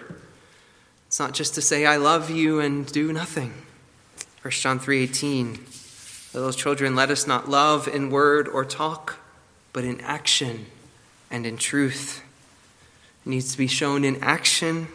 It's 1.07 1.19
not 1.19 1.33
just 1.33 1.55
to 1.55 1.61
say 1.61 1.85
I 1.85 1.97
love 1.97 2.29
you 2.29 2.59
and 2.59 2.85
do 2.85 3.13
nothing. 3.13 3.53
1 4.41 4.51
John 4.51 4.79
3:18 4.79 5.59
Little 6.33 6.51
children, 6.51 6.95
let 6.95 7.11
us 7.11 7.27
not 7.27 7.47
love 7.47 7.87
in 7.87 8.09
word 8.09 8.47
or 8.47 8.65
talk, 8.65 9.19
but 9.71 9.83
in 9.83 10.01
action 10.01 10.65
and 11.29 11.45
in 11.45 11.57
truth. 11.57 12.23
It 13.23 13.29
needs 13.29 13.51
to 13.51 13.57
be 13.57 13.67
shown 13.67 14.03
in 14.03 14.21
action 14.23 14.87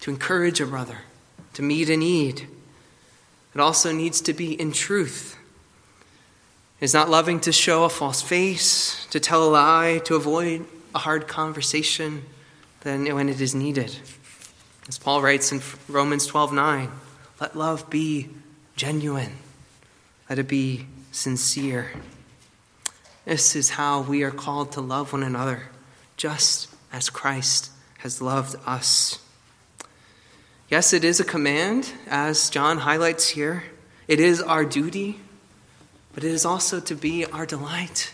to 0.00 0.10
encourage 0.10 0.60
a 0.60 0.66
brother, 0.66 0.98
to 1.54 1.62
meet 1.62 1.90
a 1.90 1.96
need. 1.96 2.46
It 3.54 3.60
also 3.60 3.92
needs 3.92 4.20
to 4.22 4.32
be 4.32 4.52
in 4.52 4.72
truth 4.72 5.36
is 6.80 6.94
not 6.94 7.10
loving 7.10 7.40
to 7.40 7.52
show 7.52 7.84
a 7.84 7.90
false 7.90 8.22
face, 8.22 9.06
to 9.10 9.20
tell 9.20 9.44
a 9.44 9.50
lie, 9.50 10.00
to 10.04 10.14
avoid 10.14 10.66
a 10.94 10.98
hard 10.98 11.28
conversation 11.28 12.24
than 12.80 13.14
when 13.14 13.28
it 13.28 13.40
is 13.40 13.54
needed. 13.54 13.98
As 14.88 14.98
Paul 14.98 15.20
writes 15.20 15.52
in 15.52 15.60
Romans 15.88 16.26
12:9, 16.26 16.90
let 17.38 17.54
love 17.54 17.88
be 17.90 18.30
genuine. 18.76 19.36
Let 20.28 20.38
it 20.38 20.48
be 20.48 20.86
sincere. 21.12 21.92
This 23.26 23.54
is 23.54 23.70
how 23.70 24.00
we 24.00 24.22
are 24.22 24.30
called 24.30 24.72
to 24.72 24.80
love 24.80 25.12
one 25.12 25.22
another, 25.22 25.68
just 26.16 26.68
as 26.92 27.10
Christ 27.10 27.70
has 27.98 28.22
loved 28.22 28.56
us. 28.66 29.18
Yes, 30.70 30.94
it 30.94 31.04
is 31.04 31.20
a 31.20 31.24
command, 31.24 31.92
as 32.06 32.48
John 32.48 32.78
highlights 32.78 33.28
here. 33.28 33.64
It 34.08 34.20
is 34.20 34.40
our 34.40 34.64
duty 34.64 35.20
but 36.12 36.24
it 36.24 36.30
is 36.30 36.44
also 36.44 36.80
to 36.80 36.94
be 36.94 37.24
our 37.26 37.46
delight. 37.46 38.12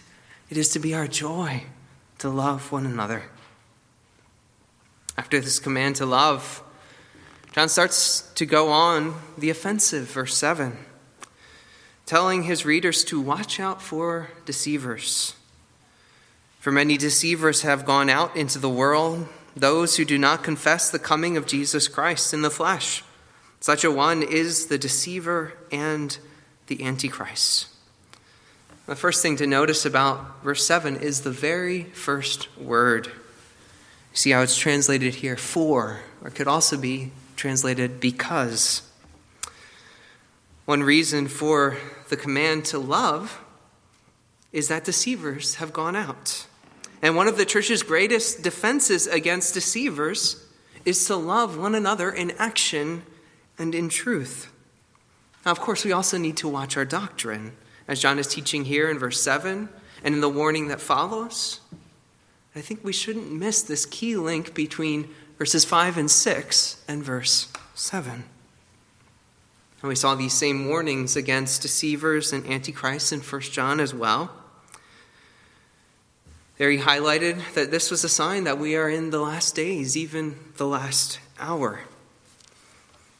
It 0.51 0.57
is 0.57 0.69
to 0.71 0.79
be 0.79 0.95
our 0.95 1.07
joy 1.07 1.65
to 2.19 2.29
love 2.29 2.71
one 2.71 2.87
another. 2.87 3.25
After 5.17 5.41
this 5.41 5.59
command 5.59 5.97
to 5.97 6.07
love, 6.07 6.63
John 7.53 7.69
starts 7.69 8.21
to 8.35 8.45
go 8.45 8.69
on 8.69 9.15
the 9.39 9.49
offensive, 9.49 10.11
verse 10.11 10.37
7, 10.37 10.77
telling 12.05 12.43
his 12.43 12.67
readers 12.67 13.03
to 13.05 13.21
watch 13.21 13.59
out 13.59 13.81
for 13.81 14.29
deceivers. 14.45 15.35
For 16.61 16.71
many 16.71 16.99
deceivers 16.99 17.63
have 17.63 17.87
gone 17.87 18.11
out 18.11 18.37
into 18.37 18.59
the 18.59 18.69
world, 18.69 19.27
those 19.57 19.97
who 19.97 20.05
do 20.05 20.19
not 20.19 20.45
confess 20.45 20.91
the 20.91 20.99
coming 20.99 21.37
of 21.37 21.47
Jesus 21.47 21.89
Christ 21.89 22.35
in 22.35 22.43
the 22.43 22.51
flesh. 22.51 23.03
Such 23.59 23.85
a 23.85 23.91
one 23.91 24.23
is 24.23 24.67
the 24.67 24.77
deceiver 24.77 25.55
and 25.73 26.17
the 26.67 26.85
antichrist. 26.85 27.69
The 28.87 28.95
first 28.95 29.23
thing 29.23 29.37
to 29.37 29.47
notice 29.47 29.87
about 29.87 30.45
verse 30.45 30.65
7 30.65 30.97
is 30.97 31.23
the 31.23 31.31
very 31.31 31.85
first 31.85 32.55
word. 32.59 33.11
See 34.13 34.31
how 34.31 34.43
it's 34.43 34.57
translated 34.57 35.17
here, 35.17 35.37
for, 35.37 36.01
or 36.23 36.31
could 36.31 36.47
also 36.47 36.77
be 36.77 37.11
translated 37.35 37.99
because. 37.99 38.83
One 40.67 40.83
reason 40.83 41.29
for 41.29 41.77
the 42.09 42.17
command 42.17 42.65
to 42.67 42.79
love 42.79 43.41
is 44.53 44.69
that 44.69 44.85
deceivers 44.85 45.57
have 45.57 45.73
gone 45.73 45.97
out. 45.97 46.47
And 47.07 47.15
one 47.15 47.29
of 47.29 47.37
the 47.37 47.45
church's 47.45 47.85
greatest 47.85 48.43
defenses 48.43 49.07
against 49.07 49.55
deceivers 49.55 50.45
is 50.85 51.07
to 51.07 51.15
love 51.15 51.57
one 51.57 51.77
another 51.77 52.11
in 52.11 52.33
action 52.33 53.05
and 53.57 53.77
in 53.77 53.89
truth. 53.89 54.53
Now, 55.45 55.53
of 55.53 55.61
course, 55.61 55.85
we 55.85 55.93
also 55.93 56.19
need 56.19 56.37
to 56.39 56.49
watch 56.49 56.77
our 56.77 56.85
doctrine 56.85 57.53
as 57.87 58.01
John 58.01 58.19
is 58.19 58.27
teaching 58.27 58.65
here 58.65 58.91
in 58.91 58.99
verse 58.99 59.23
7 59.23 59.69
and 60.03 60.15
in 60.17 60.21
the 60.21 60.29
warning 60.29 60.67
that 60.67 60.81
follows. 60.81 61.61
I 62.57 62.61
think 62.61 62.83
we 62.83 62.93
shouldn't 62.93 63.31
miss 63.31 63.63
this 63.63 63.87
key 63.87 64.17
link 64.17 64.53
between 64.53 65.09
verses 65.39 65.65
5 65.65 65.99
and 65.99 66.11
6 66.11 66.85
and 66.89 67.05
verse 67.05 67.53
7. 67.77 68.25
And 69.81 69.89
we 69.89 69.95
saw 69.95 70.17
these 70.17 70.33
same 70.33 70.69
warnings 70.69 71.15
against 71.15 71.63
deceivers 71.63 72.33
and 72.33 72.45
antichrists 72.47 73.13
in 73.13 73.21
1 73.21 73.41
John 73.43 73.79
as 73.79 73.95
well. 73.95 74.33
There 76.59 76.71
he 76.71 76.79
highlighted 76.79 77.55
that 77.55 77.71
this 77.71 77.91
was 77.91 78.03
a 78.03 78.09
sign 78.09 78.45
that 78.45 78.59
we 78.59 78.77
are 78.77 78.89
in 78.89 79.11
the 79.11 79.21
last 79.21 79.55
days, 79.55 79.97
even 79.97 80.37
the 80.57 80.67
last 80.67 81.21
hour. 81.39 81.81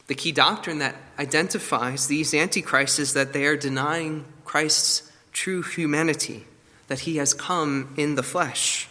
The 0.07 0.15
key 0.15 0.33
doctrine 0.33 0.79
that 0.79 0.97
identifies 1.19 2.07
these 2.07 2.33
antichrists 2.33 2.99
is 2.99 3.13
that 3.13 3.33
they 3.33 3.45
are 3.45 3.57
denying 3.57 4.25
Christ's 4.45 5.11
true 5.33 5.63
humanity, 5.63 6.45
that 6.89 7.01
he 7.01 7.17
has 7.17 7.35
come 7.35 7.93
in 7.97 8.15
the 8.15 8.23
flesh. 8.23 8.89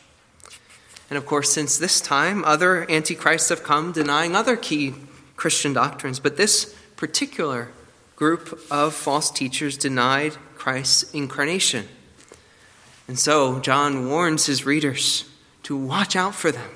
And 1.09 1.17
of 1.17 1.25
course, 1.25 1.51
since 1.51 1.77
this 1.77 2.01
time, 2.01 2.43
other 2.45 2.89
antichrists 2.89 3.49
have 3.49 3.63
come 3.63 3.91
denying 3.91 4.35
other 4.35 4.55
key 4.57 4.93
Christian 5.35 5.73
doctrines, 5.73 6.19
but 6.19 6.37
this 6.37 6.75
particular 6.95 7.69
group 8.15 8.59
of 8.69 8.93
false 8.93 9.31
teachers 9.31 9.77
denied 9.77 10.33
Christ's 10.55 11.11
incarnation. 11.13 11.87
And 13.07 13.19
so, 13.19 13.59
John 13.59 14.09
warns 14.09 14.45
his 14.45 14.65
readers 14.65 15.25
to 15.63 15.75
watch 15.75 16.15
out 16.15 16.35
for 16.35 16.51
them, 16.51 16.69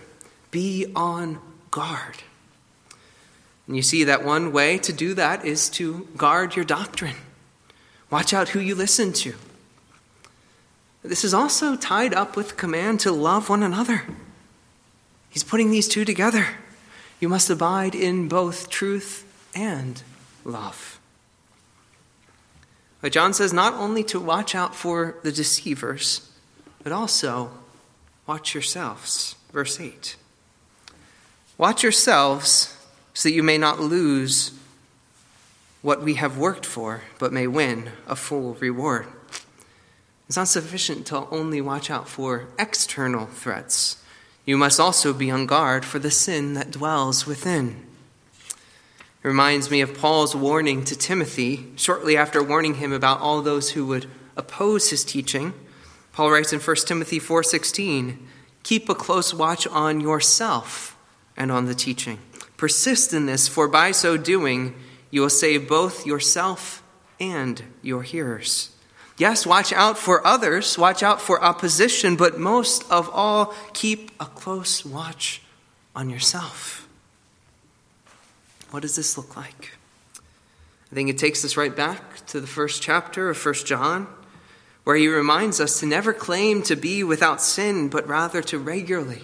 be 0.51 0.91
on 0.95 1.39
guard. 1.71 2.17
And 3.67 3.75
you 3.75 3.81
see 3.81 4.03
that 4.05 4.24
one 4.24 4.51
way 4.51 4.77
to 4.79 4.93
do 4.93 5.13
that 5.13 5.45
is 5.45 5.69
to 5.71 6.07
guard 6.17 6.55
your 6.55 6.65
doctrine. 6.65 7.15
Watch 8.09 8.33
out 8.33 8.50
who 8.50 8.59
you 8.59 8.75
listen 8.75 9.13
to. 9.13 9.36
This 11.03 11.24
is 11.24 11.33
also 11.33 11.75
tied 11.75 12.13
up 12.13 12.36
with 12.36 12.50
the 12.50 12.55
command 12.55 13.00
to 13.01 13.12
love 13.12 13.50
one 13.50 13.63
another. 13.63 14.03
He's 15.29 15.43
putting 15.43 15.71
these 15.71 15.88
two 15.88 16.03
together. 16.03 16.48
You 17.19 17.29
must 17.29 17.50
abide 17.50 17.95
in 17.95 18.27
both 18.27 18.69
truth 18.69 19.25
and 19.55 20.01
love. 20.43 20.99
But 23.01 23.12
John 23.12 23.34
says 23.34 23.53
not 23.53 23.74
only 23.74 24.03
to 24.06 24.20
watch 24.20 24.56
out 24.56 24.75
for 24.75 25.15
the 25.24 25.32
deceivers, 25.32 26.29
but 26.84 26.91
also 26.91 27.51
watch 28.27 28.53
yourselves. 28.53 29.36
Verse 29.51 29.79
8. 29.79 30.15
Watch 31.58 31.84
yourselves 31.84 32.77
so 33.13 33.29
that 33.29 33.36
you 33.36 33.44
may 33.44 33.58
not 33.58 33.79
lose 33.79 34.51
what 35.82 36.01
we 36.01 36.15
have 36.15 36.38
worked 36.38 36.65
for, 36.65 37.03
but 37.20 37.34
may 37.34 37.48
win 37.48 37.91
a 38.08 38.15
full 38.15 38.56
reward. 38.56 39.08
It's 40.27 40.38
not 40.38 40.48
sufficient 40.48 41.08
to 41.08 41.27
only 41.29 41.60
watch 41.62 41.89
out 41.89 42.08
for 42.08 42.48
external 42.60 43.25
threats. 43.25 44.03
You 44.46 44.58
must 44.58 44.79
also 44.79 45.13
be 45.13 45.32
on 45.32 45.46
guard 45.46 45.86
for 45.86 46.00
the 46.00 46.12
sin 46.12 46.53
that 46.53 46.72
dwells 46.72 47.25
within. 47.25 47.86
It 49.21 49.27
reminds 49.27 49.69
me 49.69 49.81
of 49.81 49.97
Paul's 49.97 50.33
warning 50.33 50.85
to 50.85 50.95
Timothy 50.95 51.73
shortly 51.75 52.15
after 52.15 52.41
warning 52.41 52.75
him 52.75 52.93
about 52.93 53.19
all 53.19 53.41
those 53.41 53.71
who 53.71 53.85
would 53.88 54.09
oppose 54.38 54.91
his 54.91 55.03
teaching. 55.03 55.53
Paul 56.13 56.31
writes 56.31 56.53
in 56.53 56.59
1 56.61 56.88
Timothy 56.88 57.19
4:16, 57.19 58.25
"Keep 58.63 58.88
a 58.88 58.95
close 58.95 59.33
watch 59.33 59.67
on 59.67 59.99
yourself 59.99 60.95
and 61.35 61.51
on 61.51 61.65
the 61.65 61.75
teaching. 61.75 62.19
Persist 62.55 63.13
in 63.13 63.25
this, 63.25 63.47
for 63.47 63.67
by 63.67 63.91
so 63.91 64.15
doing 64.15 64.75
you 65.11 65.21
will 65.21 65.29
save 65.29 65.67
both 65.67 66.05
yourself 66.05 66.81
and 67.19 67.63
your 67.81 68.03
hearers." 68.03 68.69
Yes, 69.17 69.45
watch 69.45 69.73
out 69.73 69.97
for 69.97 70.25
others, 70.25 70.77
watch 70.77 71.03
out 71.03 71.21
for 71.21 71.43
opposition, 71.43 72.15
but 72.15 72.39
most 72.39 72.85
of 72.89 73.09
all, 73.09 73.53
keep 73.73 74.11
a 74.17 74.25
close 74.25 74.85
watch 74.85 75.41
on 75.93 76.09
yourself. 76.09 76.88
What 78.71 78.81
does 78.81 78.95
this 78.95 79.17
look 79.17 79.35
like? 79.35 79.71
I 80.91 80.95
think 80.95 81.09
it 81.09 81.17
takes 81.17 81.43
us 81.45 81.57
right 81.57 81.75
back 81.75 82.25
to 82.27 82.39
the 82.39 82.47
first 82.47 82.81
chapter 82.81 83.29
of 83.29 83.38
First 83.38 83.65
John, 83.65 84.07
where 84.83 84.95
he 84.95 85.07
reminds 85.07 85.59
us 85.59 85.79
to 85.79 85.85
never 85.85 86.13
claim 86.13 86.63
to 86.63 86.75
be 86.75 87.03
without 87.03 87.41
sin, 87.41 87.89
but 87.89 88.07
rather 88.07 88.41
to 88.43 88.57
regularly 88.57 89.23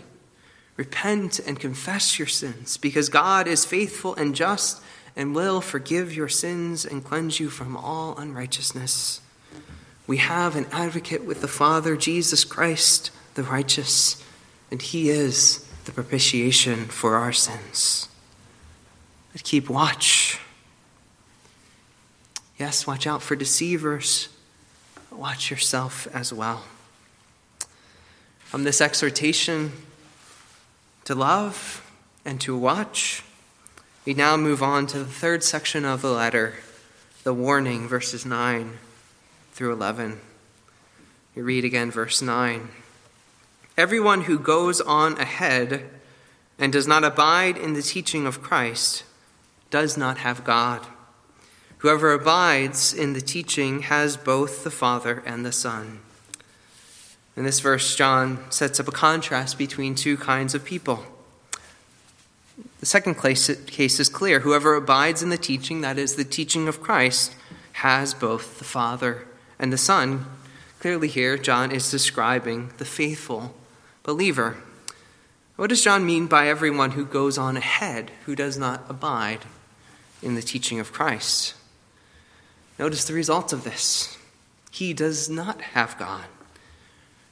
repent 0.78 1.40
and 1.40 1.60
confess 1.60 2.20
your 2.20 2.28
sins, 2.28 2.78
because 2.78 3.10
God 3.10 3.48
is 3.48 3.66
faithful 3.66 4.14
and 4.16 4.36
just 4.36 4.82
and 5.16 5.34
will 5.34 5.62
forgive 5.62 6.14
your 6.14 6.28
sins 6.28 6.86
and 6.86 7.04
cleanse 7.04 7.40
you 7.40 7.50
from 7.50 7.78
all 7.78 8.18
unrighteousness. 8.18 9.22
We 10.06 10.18
have 10.18 10.56
an 10.56 10.68
advocate 10.72 11.24
with 11.24 11.42
the 11.42 11.48
Father, 11.48 11.96
Jesus 11.96 12.44
Christ, 12.44 13.12
the 13.36 13.44
righteous, 13.44 14.24
and 14.70 14.82
he 14.82 15.10
is 15.10 15.66
the 15.86 15.92
propitiation 15.92 16.86
for 16.86 17.16
our 17.16 17.32
sins. 17.32 18.10
But 19.36 19.44
keep 19.44 19.70
watch. 19.70 20.40
Yes, 22.58 22.88
watch 22.88 23.06
out 23.06 23.22
for 23.22 23.36
deceivers. 23.36 24.30
Watch 25.12 25.52
yourself 25.52 26.08
as 26.14 26.32
well. 26.32 26.64
From 28.46 28.64
this 28.64 28.80
exhortation 28.80 29.74
to 31.04 31.14
love 31.14 31.86
and 32.24 32.40
to 32.40 32.58
watch, 32.58 33.24
we 34.06 34.14
now 34.14 34.38
move 34.38 34.64
on 34.64 34.88
to 34.88 35.00
the 35.00 35.04
third 35.04 35.44
section 35.44 35.84
of 35.84 36.02
the 36.02 36.12
letter, 36.12 36.54
the 37.26 37.34
warning, 37.34 37.90
verses 37.90 38.26
9 38.26 38.78
through 39.52 39.74
11. 39.74 40.22
We 41.36 41.42
read 41.42 41.66
again 41.66 41.92
verse 41.92 42.22
9. 42.22 42.70
Everyone 43.78 44.22
who 44.22 44.40
goes 44.40 44.80
on 44.80 45.20
ahead 45.20 45.90
and 46.58 46.72
does 46.72 46.88
not 46.88 47.04
abide 47.04 47.58
in 47.58 47.74
the 47.74 47.82
teaching 47.82 48.26
of 48.26 48.42
Christ 48.42 49.04
does 49.76 49.98
not 49.98 50.20
have 50.20 50.46
God. 50.46 50.88
Whoever 51.80 52.14
abides 52.14 52.94
in 52.94 53.12
the 53.12 53.20
teaching 53.20 53.82
has 53.82 54.16
both 54.16 54.64
the 54.64 54.72
Father 54.72 55.22
and 55.26 55.46
the 55.46 55.52
Son. 55.52 56.00
In 57.36 57.44
this 57.44 57.60
verse, 57.60 57.94
John 57.94 58.50
sets 58.50 58.80
up 58.80 58.88
a 58.88 58.94
contrast 58.94 59.58
between 59.58 59.94
two 59.94 60.16
kinds 60.16 60.56
of 60.56 60.64
people. 60.64 61.04
The 62.80 62.86
second 62.86 63.16
case 63.16 63.50
is 64.00 64.08
clear. 64.08 64.40
Whoever 64.40 64.76
abides 64.76 65.22
in 65.22 65.28
the 65.28 65.38
teaching, 65.38 65.82
that 65.82 65.98
is, 65.98 66.16
the 66.16 66.24
teaching 66.24 66.70
of 66.70 66.80
Christ, 66.80 67.36
has 67.74 68.14
both 68.14 68.60
the 68.60 68.64
Father 68.64 69.28
and 69.60 69.74
the 69.74 69.78
Son. 69.78 70.26
Clearly, 70.80 71.10
here, 71.10 71.38
John 71.38 71.70
is 71.70 71.92
describing 71.92 72.72
the 72.78 72.86
faithful 72.86 73.54
believer. 74.04 74.56
What 75.58 75.68
does 75.68 75.84
John 75.84 76.06
mean 76.06 76.28
by 76.28 76.48
everyone 76.48 76.92
who 76.92 77.04
goes 77.04 77.38
on 77.38 77.58
ahead, 77.58 78.12
who 78.26 78.38
does 78.38 78.58
not 78.58 78.86
abide 78.88 79.42
in 80.22 80.36
the 80.36 80.42
teaching 80.42 80.80
of 80.80 80.92
Christ. 80.92 81.54
Notice 82.78 83.06
the 83.06 83.14
result 83.14 83.54
of 83.54 83.64
this. 83.64 84.18
He 84.72 84.94
does 84.94 85.30
not 85.30 85.62
have 85.62 85.98
God. 85.98 86.26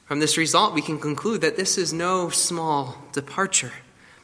From 0.06 0.20
this 0.20 0.36
result, 0.36 0.74
we 0.74 0.82
can 0.82 0.98
conclude 0.98 1.40
that 1.40 1.56
this 1.56 1.78
is 1.78 1.92
no 1.92 2.28
small 2.28 2.98
departure. 3.12 3.72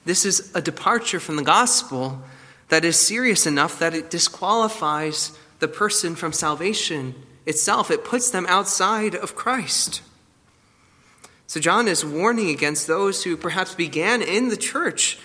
This 0.04 0.24
is 0.24 0.50
a 0.54 0.62
departure 0.62 1.20
from 1.20 1.36
the 1.36 1.42
gospel 1.42 2.22
that 2.68 2.84
is 2.84 2.96
serious 2.96 3.46
enough 3.46 3.78
that 3.78 3.94
it 3.94 4.10
disqualifies 4.10 5.36
the 5.58 5.68
person 5.68 6.14
from 6.14 6.32
salvation 6.32 7.14
itself. 7.46 7.90
It 7.90 8.04
puts 8.04 8.30
them 8.30 8.46
outside 8.48 9.14
of 9.14 9.34
Christ. 9.34 10.02
So, 11.46 11.60
John 11.60 11.88
is 11.88 12.04
warning 12.04 12.48
against 12.48 12.86
those 12.86 13.24
who 13.24 13.36
perhaps 13.36 13.74
began 13.74 14.22
in 14.22 14.48
the 14.48 14.56
church 14.56 15.18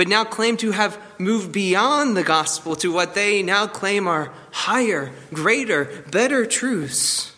but 0.00 0.08
now 0.08 0.24
claim 0.24 0.56
to 0.56 0.70
have 0.70 0.98
moved 1.18 1.52
beyond 1.52 2.16
the 2.16 2.22
gospel 2.22 2.74
to 2.74 2.90
what 2.90 3.14
they 3.14 3.42
now 3.42 3.66
claim 3.66 4.08
are 4.08 4.32
higher, 4.50 5.12
greater, 5.30 6.04
better 6.10 6.46
truths. 6.46 7.34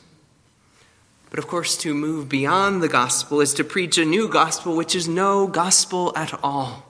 But 1.29 1.41
of 1.41 1.49
course, 1.49 1.77
to 1.79 1.93
move 1.93 2.29
beyond 2.29 2.81
the 2.81 2.89
gospel 2.89 3.41
is 3.41 3.53
to 3.55 3.65
preach 3.65 3.99
a 3.99 4.05
new 4.05 4.29
gospel, 4.29 4.77
which 4.77 4.95
is 4.95 5.09
no 5.09 5.49
gospel 5.49 6.13
at 6.15 6.39
all. 6.41 6.87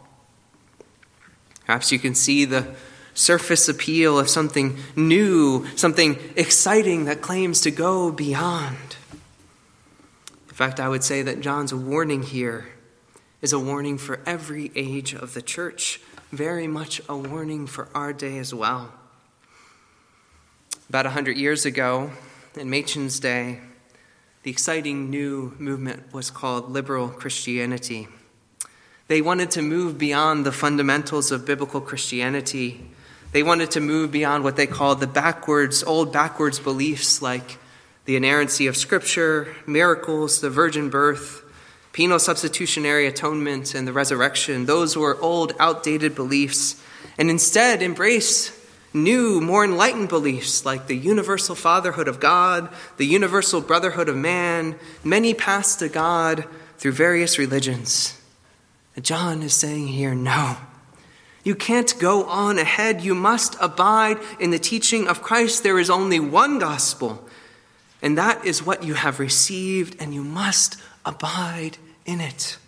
Perhaps 1.64 1.90
you 1.90 1.98
can 1.98 2.14
see 2.14 2.44
the 2.44 2.74
surface 3.14 3.66
appeal 3.66 4.18
of 4.18 4.28
something 4.28 4.76
new, 4.94 5.66
something 5.74 6.18
exciting 6.36 7.06
that 7.06 7.22
claims 7.22 7.62
to 7.62 7.70
go 7.70 8.12
beyond. 8.12 8.96
In 10.50 10.54
fact, 10.54 10.78
I 10.78 10.90
would 10.90 11.02
say 11.02 11.22
that 11.22 11.40
John's 11.40 11.72
warning 11.72 12.22
here 12.22 12.66
is 13.42 13.52
a 13.52 13.58
warning 13.58 13.98
for 13.98 14.20
every 14.24 14.70
age 14.76 15.12
of 15.12 15.34
the 15.34 15.42
church, 15.42 16.00
very 16.30 16.68
much 16.68 17.02
a 17.08 17.16
warning 17.16 17.66
for 17.66 17.88
our 17.94 18.12
day 18.12 18.38
as 18.38 18.54
well. 18.54 18.92
About 20.88 21.06
a 21.06 21.10
hundred 21.10 21.36
years 21.36 21.66
ago, 21.66 22.12
in 22.56 22.70
Machen's 22.70 23.18
day, 23.18 23.58
the 24.44 24.50
exciting 24.50 25.10
new 25.10 25.54
movement 25.58 26.12
was 26.12 26.30
called 26.30 26.70
liberal 26.70 27.08
Christianity. 27.08 28.08
They 29.08 29.20
wanted 29.20 29.50
to 29.52 29.62
move 29.62 29.98
beyond 29.98 30.46
the 30.46 30.52
fundamentals 30.52 31.32
of 31.32 31.44
biblical 31.44 31.80
Christianity. 31.80 32.88
They 33.32 33.42
wanted 33.42 33.72
to 33.72 33.80
move 33.80 34.12
beyond 34.12 34.44
what 34.44 34.56
they 34.56 34.66
called 34.66 35.00
the 35.00 35.06
backwards, 35.06 35.82
old 35.82 36.12
backwards 36.12 36.60
beliefs 36.60 37.20
like 37.20 37.58
the 38.04 38.16
inerrancy 38.16 38.66
of 38.66 38.76
Scripture, 38.76 39.54
miracles, 39.66 40.40
the 40.40 40.50
virgin 40.50 40.90
birth, 40.90 41.41
penal 41.92 42.18
substitutionary 42.18 43.06
atonement, 43.06 43.74
and 43.74 43.86
the 43.86 43.92
resurrection. 43.92 44.66
Those 44.66 44.96
were 44.96 45.20
old, 45.20 45.54
outdated 45.58 46.14
beliefs, 46.14 46.82
and 47.18 47.30
instead 47.30 47.82
embrace 47.82 48.58
new, 48.94 49.40
more 49.40 49.64
enlightened 49.64 50.08
beliefs 50.08 50.64
like 50.64 50.86
the 50.86 50.96
universal 50.96 51.54
fatherhood 51.54 52.08
of 52.08 52.20
God, 52.20 52.68
the 52.96 53.06
universal 53.06 53.60
brotherhood 53.60 54.08
of 54.08 54.16
man, 54.16 54.76
many 55.04 55.34
paths 55.34 55.76
to 55.76 55.88
God 55.88 56.44
through 56.78 56.92
various 56.92 57.38
religions. 57.38 58.20
And 58.96 59.04
John 59.04 59.42
is 59.42 59.54
saying 59.54 59.88
here, 59.88 60.14
no. 60.14 60.56
You 61.44 61.54
can't 61.54 61.98
go 61.98 62.24
on 62.24 62.58
ahead. 62.58 63.00
You 63.00 63.14
must 63.14 63.56
abide 63.60 64.18
in 64.38 64.50
the 64.50 64.58
teaching 64.58 65.08
of 65.08 65.22
Christ. 65.22 65.62
There 65.62 65.78
is 65.78 65.90
only 65.90 66.20
one 66.20 66.58
gospel, 66.58 67.26
and 68.02 68.18
that 68.18 68.44
is 68.44 68.66
what 68.66 68.82
you 68.82 68.94
have 68.94 69.20
received, 69.20 70.02
and 70.02 70.12
you 70.12 70.24
must 70.24 70.76
abide 71.06 71.78
in 72.04 72.20
it. 72.20 72.58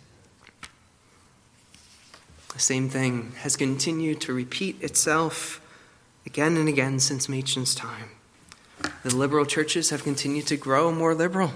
The 2.52 2.60
same 2.60 2.88
thing 2.88 3.32
has 3.38 3.56
continued 3.56 4.20
to 4.22 4.32
repeat 4.32 4.80
itself 4.80 5.60
again 6.24 6.56
and 6.56 6.68
again 6.68 7.00
since 7.00 7.28
Machen's 7.28 7.74
time. 7.74 8.10
The 9.02 9.14
liberal 9.14 9.44
churches 9.44 9.90
have 9.90 10.04
continued 10.04 10.46
to 10.46 10.56
grow 10.56 10.92
more 10.92 11.14
liberal. 11.14 11.52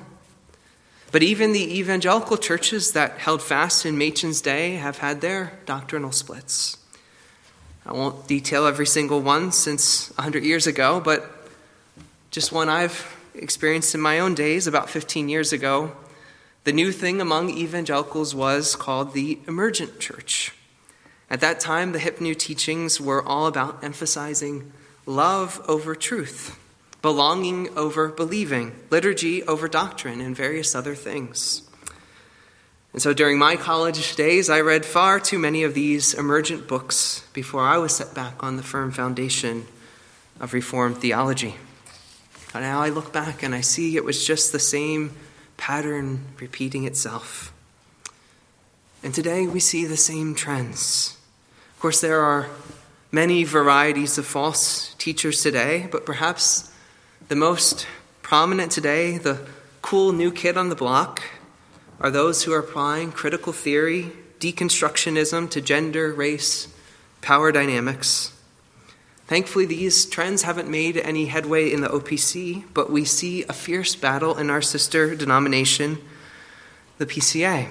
But 1.12 1.22
even 1.22 1.52
the 1.52 1.78
evangelical 1.78 2.36
churches 2.36 2.92
that 2.92 3.18
held 3.18 3.42
fast 3.42 3.86
in 3.86 3.96
Machen's 3.96 4.40
day 4.40 4.72
have 4.72 4.98
had 4.98 5.20
their 5.20 5.58
doctrinal 5.64 6.12
splits. 6.12 6.76
I 7.86 7.92
won't 7.92 8.26
detail 8.26 8.66
every 8.66 8.86
single 8.86 9.20
one 9.20 9.52
since 9.52 10.10
100 10.16 10.44
years 10.44 10.66
ago, 10.66 11.00
but 11.00 11.48
just 12.30 12.52
one 12.52 12.68
I've 12.68 13.17
experienced 13.38 13.94
in 13.94 14.00
my 14.00 14.18
own 14.18 14.34
days 14.34 14.66
about 14.66 14.90
15 14.90 15.28
years 15.28 15.52
ago 15.52 15.96
the 16.68 16.72
new 16.74 16.92
thing 16.92 17.18
among 17.18 17.48
evangelicals 17.48 18.34
was 18.34 18.76
called 18.76 19.14
the 19.14 19.38
emergent 19.48 20.00
church. 20.00 20.52
At 21.30 21.40
that 21.40 21.60
time, 21.60 21.92
the 21.92 21.98
hip 21.98 22.20
new 22.20 22.34
teachings 22.34 23.00
were 23.00 23.26
all 23.26 23.46
about 23.46 23.82
emphasizing 23.82 24.70
love 25.06 25.64
over 25.66 25.94
truth, 25.94 26.58
belonging 27.00 27.70
over 27.74 28.08
believing, 28.08 28.74
liturgy 28.90 29.42
over 29.44 29.66
doctrine, 29.66 30.20
and 30.20 30.36
various 30.36 30.74
other 30.74 30.94
things. 30.94 31.62
And 32.92 33.00
so 33.00 33.14
during 33.14 33.38
my 33.38 33.56
college 33.56 34.14
days, 34.16 34.50
I 34.50 34.60
read 34.60 34.84
far 34.84 35.20
too 35.20 35.38
many 35.38 35.62
of 35.62 35.72
these 35.72 36.12
emergent 36.12 36.68
books 36.68 37.26
before 37.32 37.62
I 37.62 37.78
was 37.78 37.96
set 37.96 38.14
back 38.14 38.42
on 38.42 38.56
the 38.56 38.62
firm 38.62 38.90
foundation 38.90 39.66
of 40.38 40.52
Reformed 40.52 40.98
theology. 40.98 41.56
But 42.52 42.60
now 42.60 42.80
I 42.80 42.88
look 42.88 43.12
back 43.12 43.42
and 43.42 43.54
I 43.54 43.60
see 43.60 43.96
it 43.96 44.04
was 44.04 44.26
just 44.26 44.52
the 44.52 44.58
same 44.58 45.14
pattern 45.56 46.24
repeating 46.40 46.84
itself. 46.84 47.52
And 49.02 49.14
today 49.14 49.46
we 49.46 49.60
see 49.60 49.84
the 49.84 49.96
same 49.96 50.34
trends. 50.34 51.16
Of 51.74 51.80
course, 51.80 52.00
there 52.00 52.20
are 52.20 52.48
many 53.12 53.44
varieties 53.44 54.18
of 54.18 54.26
false 54.26 54.94
teachers 54.94 55.42
today, 55.42 55.88
but 55.90 56.04
perhaps 56.04 56.72
the 57.28 57.36
most 57.36 57.86
prominent 58.22 58.72
today, 58.72 59.18
the 59.18 59.46
cool 59.82 60.12
new 60.12 60.32
kid 60.32 60.56
on 60.56 60.68
the 60.68 60.74
block, 60.74 61.22
are 62.00 62.10
those 62.10 62.44
who 62.44 62.52
are 62.52 62.58
applying 62.58 63.12
critical 63.12 63.52
theory, 63.52 64.12
deconstructionism 64.40 65.50
to 65.50 65.60
gender, 65.60 66.12
race, 66.12 66.68
power 67.20 67.50
dynamics. 67.52 68.32
Thankfully, 69.28 69.66
these 69.66 70.06
trends 70.06 70.42
haven't 70.42 70.70
made 70.70 70.96
any 70.96 71.26
headway 71.26 71.70
in 71.70 71.82
the 71.82 71.88
OPC, 71.88 72.64
but 72.72 72.90
we 72.90 73.04
see 73.04 73.44
a 73.44 73.52
fierce 73.52 73.94
battle 73.94 74.38
in 74.38 74.48
our 74.48 74.62
sister 74.62 75.14
denomination, 75.14 75.98
the 76.96 77.04
PCA. 77.04 77.68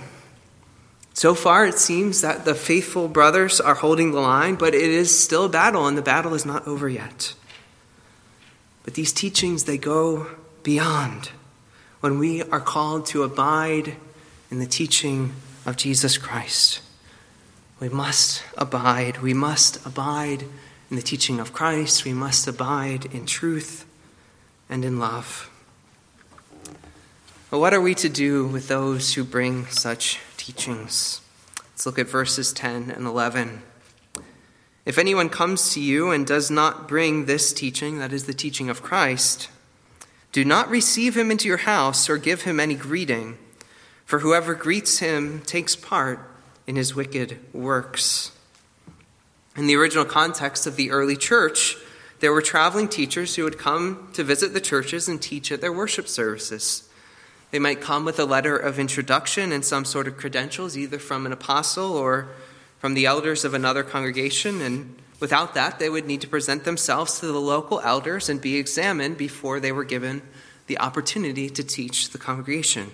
So 1.16 1.34
far, 1.34 1.66
it 1.66 1.80
seems 1.80 2.22
that 2.22 2.46
the 2.46 2.54
faithful 2.54 3.08
brothers 3.08 3.60
are 3.60 3.74
holding 3.74 4.12
the 4.12 4.20
line, 4.20 4.54
but 4.54 4.76
it 4.76 4.84
is 4.84 5.20
still 5.20 5.46
a 5.46 5.50
battle, 5.50 5.88
and 5.88 5.98
the 5.98 6.04
battle 6.04 6.36
is 6.36 6.46
not 6.46 6.68
over 6.68 6.88
yet. 6.88 7.34
But 8.84 8.94
these 8.94 9.12
teachings, 9.12 9.64
they 9.64 9.80
go 9.80 10.28
beyond 10.62 11.32
when 12.02 12.20
we 12.20 12.44
are 12.44 12.62
called 12.62 13.08
to 13.08 13.24
abide 13.24 13.96
in 14.52 14.60
the 14.60 14.68
teaching 14.68 15.34
of 15.66 15.76
Jesus 15.76 16.20
Christ. 16.20 16.82
We 17.80 17.90
must 17.90 18.44
abide. 18.56 19.24
We 19.24 19.34
must 19.34 19.84
abide 19.88 20.46
in 20.90 20.96
the 20.96 21.02
teaching 21.02 21.40
of 21.40 21.54
Christ. 21.54 22.06
We 22.06 22.14
must 22.14 22.48
abide 22.48 23.06
in 23.14 23.26
truth 23.26 23.86
and 24.70 24.84
in 24.84 25.00
love. 25.00 25.50
But 27.50 27.60
what 27.60 27.74
are 27.74 27.82
we 27.82 27.96
to 27.96 28.10
do 28.10 28.46
with 28.46 28.68
those 28.68 29.14
who 29.14 29.24
bring 29.24 29.68
such 29.68 30.20
teachings? 30.36 31.22
Let's 31.72 31.86
look 31.86 32.00
at 32.00 32.10
verses 32.10 32.52
10 32.52 32.92
and 32.92 33.06
11. 33.06 33.62
If 34.86 34.98
anyone 34.98 35.30
comes 35.30 35.74
to 35.74 35.82
you 35.82 36.12
and 36.12 36.26
does 36.26 36.50
not 36.50 36.88
bring 36.88 37.26
this 37.26 37.54
teaching, 37.54 38.00
that 38.00 38.14
is 38.14 38.26
the 38.26 38.34
teaching 38.34 38.70
of 38.70 38.82
Christ, 38.82 39.50
do 40.32 40.46
not 40.46 40.70
receive 40.70 41.16
him 41.16 41.32
into 41.32 41.48
your 41.48 41.58
house 41.58 42.10
or 42.10 42.18
give 42.18 42.44
him 42.44 42.60
any 42.60 42.76
greeting, 42.76 43.38
for 44.06 44.20
whoever 44.20 44.54
greets 44.54 45.00
him 45.00 45.42
takes 45.42 45.76
part 45.76 46.20
in 46.66 46.76
his 46.76 46.96
wicked 46.96 47.38
works. 47.54 48.32
In 49.58 49.66
the 49.66 49.76
original 49.76 50.06
context 50.06 50.68
of 50.68 50.76
the 50.76 50.92
early 50.92 51.16
church, 51.16 51.78
there 52.20 52.32
were 52.32 52.44
traveling 52.44 52.88
teachers 52.88 53.36
who 53.36 53.44
would 53.44 53.58
come 53.58 54.08
to 54.14 54.24
visit 54.24 54.54
the 54.54 54.62
churches 54.62 55.08
and 55.08 55.20
teach 55.20 55.52
at 55.52 55.62
their 55.62 55.74
worship 55.74 56.08
services. 56.08 56.88
They 57.50 57.58
might 57.58 57.82
come 57.82 58.06
with 58.06 58.20
a 58.20 58.26
letter 58.26 58.56
of 58.56 58.78
introduction 58.78 59.52
and 59.52 59.66
some 59.66 59.84
sort 59.84 60.08
of 60.08 60.16
credentials, 60.16 60.78
either 60.78 61.00
from 61.00 61.26
an 61.26 61.34
apostle 61.34 61.94
or 61.94 62.28
from 62.78 62.94
the 62.94 63.08
elders 63.08 63.44
of 63.44 63.56
another 63.56 63.82
congregation, 63.82 64.62
and 64.62 64.96
without 65.20 65.56
that, 65.56 65.80
they 65.80 65.90
would 65.90 66.06
need 66.06 66.22
to 66.22 66.28
present 66.28 66.64
themselves 66.64 67.20
to 67.20 67.26
the 67.26 67.42
local 67.42 67.80
elders 67.80 68.30
and 68.30 68.40
be 68.40 68.58
examined 68.58 69.18
before 69.18 69.60
they 69.60 69.72
were 69.72 69.84
given 69.84 70.22
the 70.68 70.78
opportunity 70.78 71.50
to 71.50 71.64
teach 71.64 72.12
the 72.12 72.20
congregation. 72.20 72.92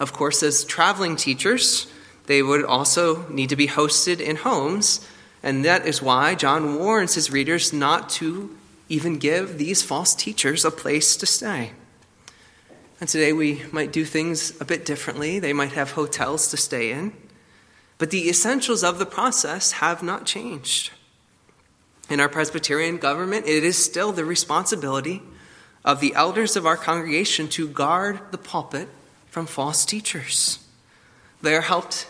Of 0.00 0.12
course, 0.12 0.42
as 0.42 0.64
traveling 0.64 1.14
teachers, 1.14 1.86
they 2.26 2.42
would 2.42 2.64
also 2.64 3.28
need 3.28 3.50
to 3.50 3.56
be 3.56 3.68
hosted 3.68 4.18
in 4.18 4.34
homes 4.34 5.06
and 5.46 5.64
that 5.64 5.86
is 5.86 6.02
why 6.02 6.34
John 6.34 6.74
warns 6.74 7.14
his 7.14 7.30
readers 7.30 7.72
not 7.72 8.08
to 8.18 8.58
even 8.88 9.16
give 9.16 9.58
these 9.58 9.80
false 9.80 10.12
teachers 10.12 10.64
a 10.64 10.72
place 10.72 11.16
to 11.18 11.24
stay. 11.24 11.70
And 12.98 13.08
today 13.08 13.32
we 13.32 13.62
might 13.70 13.92
do 13.92 14.04
things 14.04 14.60
a 14.60 14.64
bit 14.64 14.84
differently. 14.84 15.38
They 15.38 15.52
might 15.52 15.70
have 15.70 15.92
hotels 15.92 16.50
to 16.50 16.56
stay 16.56 16.90
in. 16.90 17.12
But 17.96 18.10
the 18.10 18.28
essentials 18.28 18.82
of 18.82 18.98
the 18.98 19.06
process 19.06 19.70
have 19.70 20.02
not 20.02 20.26
changed. 20.26 20.90
In 22.10 22.18
our 22.18 22.28
Presbyterian 22.28 22.96
government, 22.96 23.46
it 23.46 23.62
is 23.62 23.78
still 23.78 24.10
the 24.10 24.24
responsibility 24.24 25.22
of 25.84 26.00
the 26.00 26.16
elders 26.16 26.56
of 26.56 26.66
our 26.66 26.76
congregation 26.76 27.46
to 27.50 27.68
guard 27.68 28.18
the 28.32 28.38
pulpit 28.38 28.88
from 29.30 29.46
false 29.46 29.84
teachers. 29.84 30.58
They 31.40 31.54
are 31.54 31.60
helped 31.60 32.08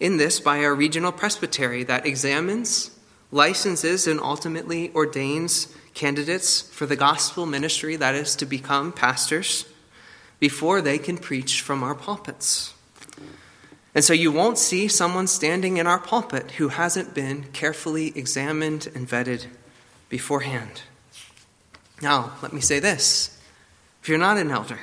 in 0.00 0.16
this 0.16 0.40
by 0.40 0.64
our 0.64 0.74
regional 0.74 1.12
presbytery 1.12 1.82
that 1.84 2.06
examines, 2.06 2.90
licenses, 3.30 4.06
and 4.06 4.20
ultimately 4.20 4.92
ordains 4.94 5.74
candidates 5.94 6.62
for 6.62 6.86
the 6.86 6.96
gospel 6.96 7.46
ministry 7.46 7.96
that 7.96 8.14
is 8.14 8.36
to 8.36 8.46
become 8.46 8.92
pastors 8.92 9.66
before 10.38 10.80
they 10.80 10.98
can 10.98 11.18
preach 11.18 11.60
from 11.60 11.82
our 11.82 11.94
pulpits. 11.94 12.74
And 13.94 14.04
so 14.04 14.12
you 14.12 14.30
won't 14.30 14.58
see 14.58 14.86
someone 14.86 15.26
standing 15.26 15.78
in 15.78 15.86
our 15.88 15.98
pulpit 15.98 16.52
who 16.52 16.68
hasn't 16.68 17.14
been 17.14 17.44
carefully 17.52 18.16
examined 18.16 18.88
and 18.94 19.08
vetted 19.08 19.46
beforehand. 20.08 20.82
Now, 22.00 22.34
let 22.42 22.52
me 22.52 22.60
say 22.60 22.78
this 22.78 23.36
if 24.00 24.08
you're 24.08 24.18
not 24.18 24.38
an 24.38 24.52
elder, 24.52 24.78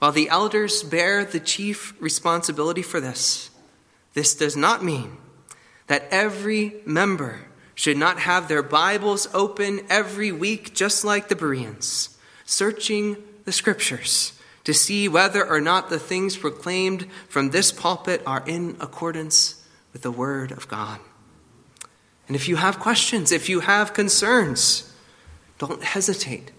while 0.00 0.10
the 0.10 0.28
elders 0.28 0.82
bear 0.82 1.24
the 1.24 1.38
chief 1.38 1.94
responsibility 2.00 2.82
for 2.82 3.00
this, 3.00 3.50
this 4.18 4.34
does 4.34 4.56
not 4.56 4.82
mean 4.82 5.16
that 5.86 6.08
every 6.10 6.74
member 6.84 7.38
should 7.76 7.96
not 7.96 8.18
have 8.18 8.48
their 8.48 8.64
Bibles 8.64 9.28
open 9.32 9.80
every 9.88 10.32
week, 10.32 10.74
just 10.74 11.04
like 11.04 11.28
the 11.28 11.36
Bereans, 11.36 12.18
searching 12.44 13.16
the 13.44 13.52
scriptures 13.52 14.32
to 14.64 14.74
see 14.74 15.06
whether 15.08 15.46
or 15.46 15.60
not 15.60 15.88
the 15.88 16.00
things 16.00 16.36
proclaimed 16.36 17.06
from 17.28 17.50
this 17.50 17.70
pulpit 17.70 18.20
are 18.26 18.42
in 18.44 18.76
accordance 18.80 19.64
with 19.92 20.02
the 20.02 20.10
Word 20.10 20.50
of 20.50 20.66
God. 20.66 20.98
And 22.26 22.34
if 22.34 22.48
you 22.48 22.56
have 22.56 22.80
questions, 22.80 23.30
if 23.30 23.48
you 23.48 23.60
have 23.60 23.94
concerns, 23.94 24.92
don't 25.58 25.84
hesitate. 25.84 26.50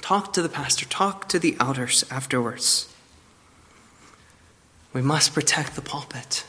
Talk 0.00 0.32
to 0.32 0.40
the 0.40 0.48
pastor, 0.48 0.86
talk 0.86 1.28
to 1.28 1.38
the 1.38 1.58
elders 1.60 2.06
afterwards. 2.10 2.88
We 4.94 5.02
must 5.02 5.34
protect 5.34 5.76
the 5.76 5.82
pulpit. 5.82 6.46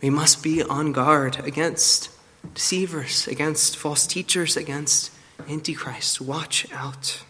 We 0.00 0.10
must 0.10 0.42
be 0.42 0.62
on 0.62 0.92
guard 0.92 1.38
against 1.44 2.10
deceivers, 2.52 3.26
against 3.26 3.76
false 3.76 4.06
teachers, 4.06 4.56
against 4.56 5.10
Antichrist. 5.48 6.20
Watch 6.20 6.70
out. 6.72 7.22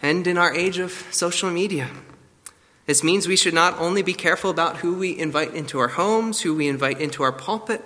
And 0.00 0.26
in 0.26 0.38
our 0.38 0.54
age 0.54 0.78
of 0.78 0.92
social 1.10 1.50
media, 1.50 1.90
this 2.86 3.02
means 3.02 3.26
we 3.26 3.36
should 3.36 3.54
not 3.54 3.78
only 3.78 4.02
be 4.02 4.12
careful 4.12 4.50
about 4.50 4.78
who 4.78 4.94
we 4.94 5.18
invite 5.18 5.54
into 5.54 5.78
our 5.78 5.88
homes, 5.88 6.42
who 6.42 6.54
we 6.54 6.68
invite 6.68 7.00
into 7.00 7.22
our 7.22 7.32
pulpit, 7.32 7.82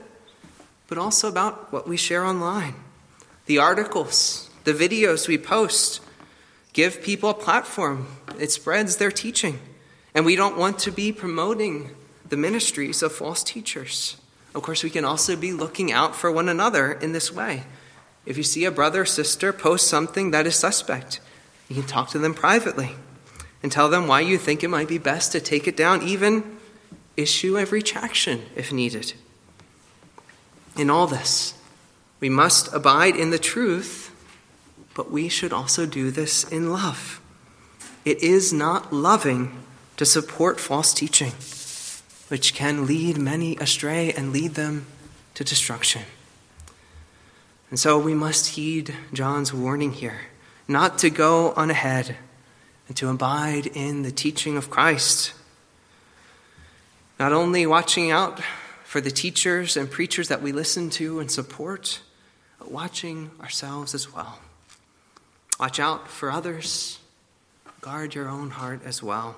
but 0.88 0.98
also 0.98 1.28
about 1.28 1.72
what 1.72 1.86
we 1.86 1.96
share 1.96 2.24
online. 2.24 2.74
The 3.46 3.58
articles, 3.58 4.50
the 4.64 4.72
videos 4.72 5.28
we 5.28 5.38
post 5.38 6.00
give 6.72 7.02
people 7.02 7.30
a 7.30 7.34
platform, 7.34 8.08
it 8.38 8.50
spreads 8.50 8.96
their 8.96 9.10
teaching. 9.10 9.60
And 10.14 10.26
we 10.26 10.36
don't 10.36 10.58
want 10.58 10.78
to 10.80 10.90
be 10.90 11.12
promoting 11.12 11.94
the 12.28 12.36
ministries 12.36 13.02
of 13.02 13.12
false 13.12 13.42
teachers. 13.42 14.16
Of 14.54 14.62
course, 14.62 14.82
we 14.82 14.90
can 14.90 15.04
also 15.04 15.36
be 15.36 15.52
looking 15.52 15.92
out 15.92 16.16
for 16.16 16.30
one 16.30 16.48
another 16.48 16.92
in 16.92 17.12
this 17.12 17.32
way. 17.32 17.64
If 18.26 18.36
you 18.36 18.42
see 18.42 18.64
a 18.64 18.70
brother 18.70 19.02
or 19.02 19.06
sister 19.06 19.52
post 19.52 19.88
something 19.88 20.30
that 20.32 20.46
is 20.46 20.56
suspect, 20.56 21.20
you 21.68 21.76
can 21.76 21.86
talk 21.86 22.10
to 22.10 22.18
them 22.18 22.34
privately 22.34 22.96
and 23.62 23.72
tell 23.72 23.88
them 23.88 24.06
why 24.06 24.20
you 24.20 24.38
think 24.38 24.62
it 24.62 24.68
might 24.68 24.88
be 24.88 24.98
best 24.98 25.32
to 25.32 25.40
take 25.40 25.66
it 25.66 25.76
down, 25.76 26.02
even 26.02 26.58
issue 27.16 27.56
a 27.56 27.64
retraction 27.64 28.42
if 28.54 28.72
needed. 28.72 29.14
In 30.76 30.90
all 30.90 31.06
this, 31.06 31.54
we 32.20 32.28
must 32.28 32.72
abide 32.72 33.16
in 33.16 33.30
the 33.30 33.38
truth, 33.38 34.14
but 34.94 35.10
we 35.10 35.28
should 35.28 35.52
also 35.52 35.86
do 35.86 36.10
this 36.10 36.44
in 36.44 36.70
love. 36.70 37.20
It 38.04 38.22
is 38.22 38.52
not 38.52 38.92
loving 38.92 39.64
to 39.96 40.06
support 40.06 40.60
false 40.60 40.94
teaching 40.94 41.32
which 42.28 42.54
can 42.54 42.86
lead 42.86 43.18
many 43.18 43.56
astray 43.56 44.12
and 44.12 44.32
lead 44.32 44.54
them 44.54 44.86
to 45.34 45.44
destruction. 45.44 46.02
And 47.70 47.78
so 47.78 47.98
we 47.98 48.14
must 48.14 48.48
heed 48.48 48.94
John's 49.12 49.52
warning 49.52 49.92
here 49.92 50.20
not 50.68 50.98
to 50.98 51.08
go 51.08 51.52
on 51.52 51.70
ahead 51.70 52.16
and 52.86 52.96
to 52.98 53.08
abide 53.08 53.66
in 53.66 54.02
the 54.02 54.10
teaching 54.10 54.56
of 54.56 54.68
Christ. 54.68 55.32
Not 57.18 57.32
only 57.32 57.66
watching 57.66 58.10
out 58.10 58.40
for 58.84 59.00
the 59.00 59.10
teachers 59.10 59.76
and 59.76 59.90
preachers 59.90 60.28
that 60.28 60.42
we 60.42 60.52
listen 60.52 60.90
to 60.90 61.20
and 61.20 61.30
support, 61.30 62.00
but 62.58 62.70
watching 62.70 63.30
ourselves 63.40 63.94
as 63.94 64.12
well. 64.12 64.40
Watch 65.58 65.80
out 65.80 66.08
for 66.08 66.30
others, 66.30 66.98
guard 67.80 68.14
your 68.14 68.28
own 68.28 68.50
heart 68.50 68.80
as 68.84 69.02
well. 69.02 69.36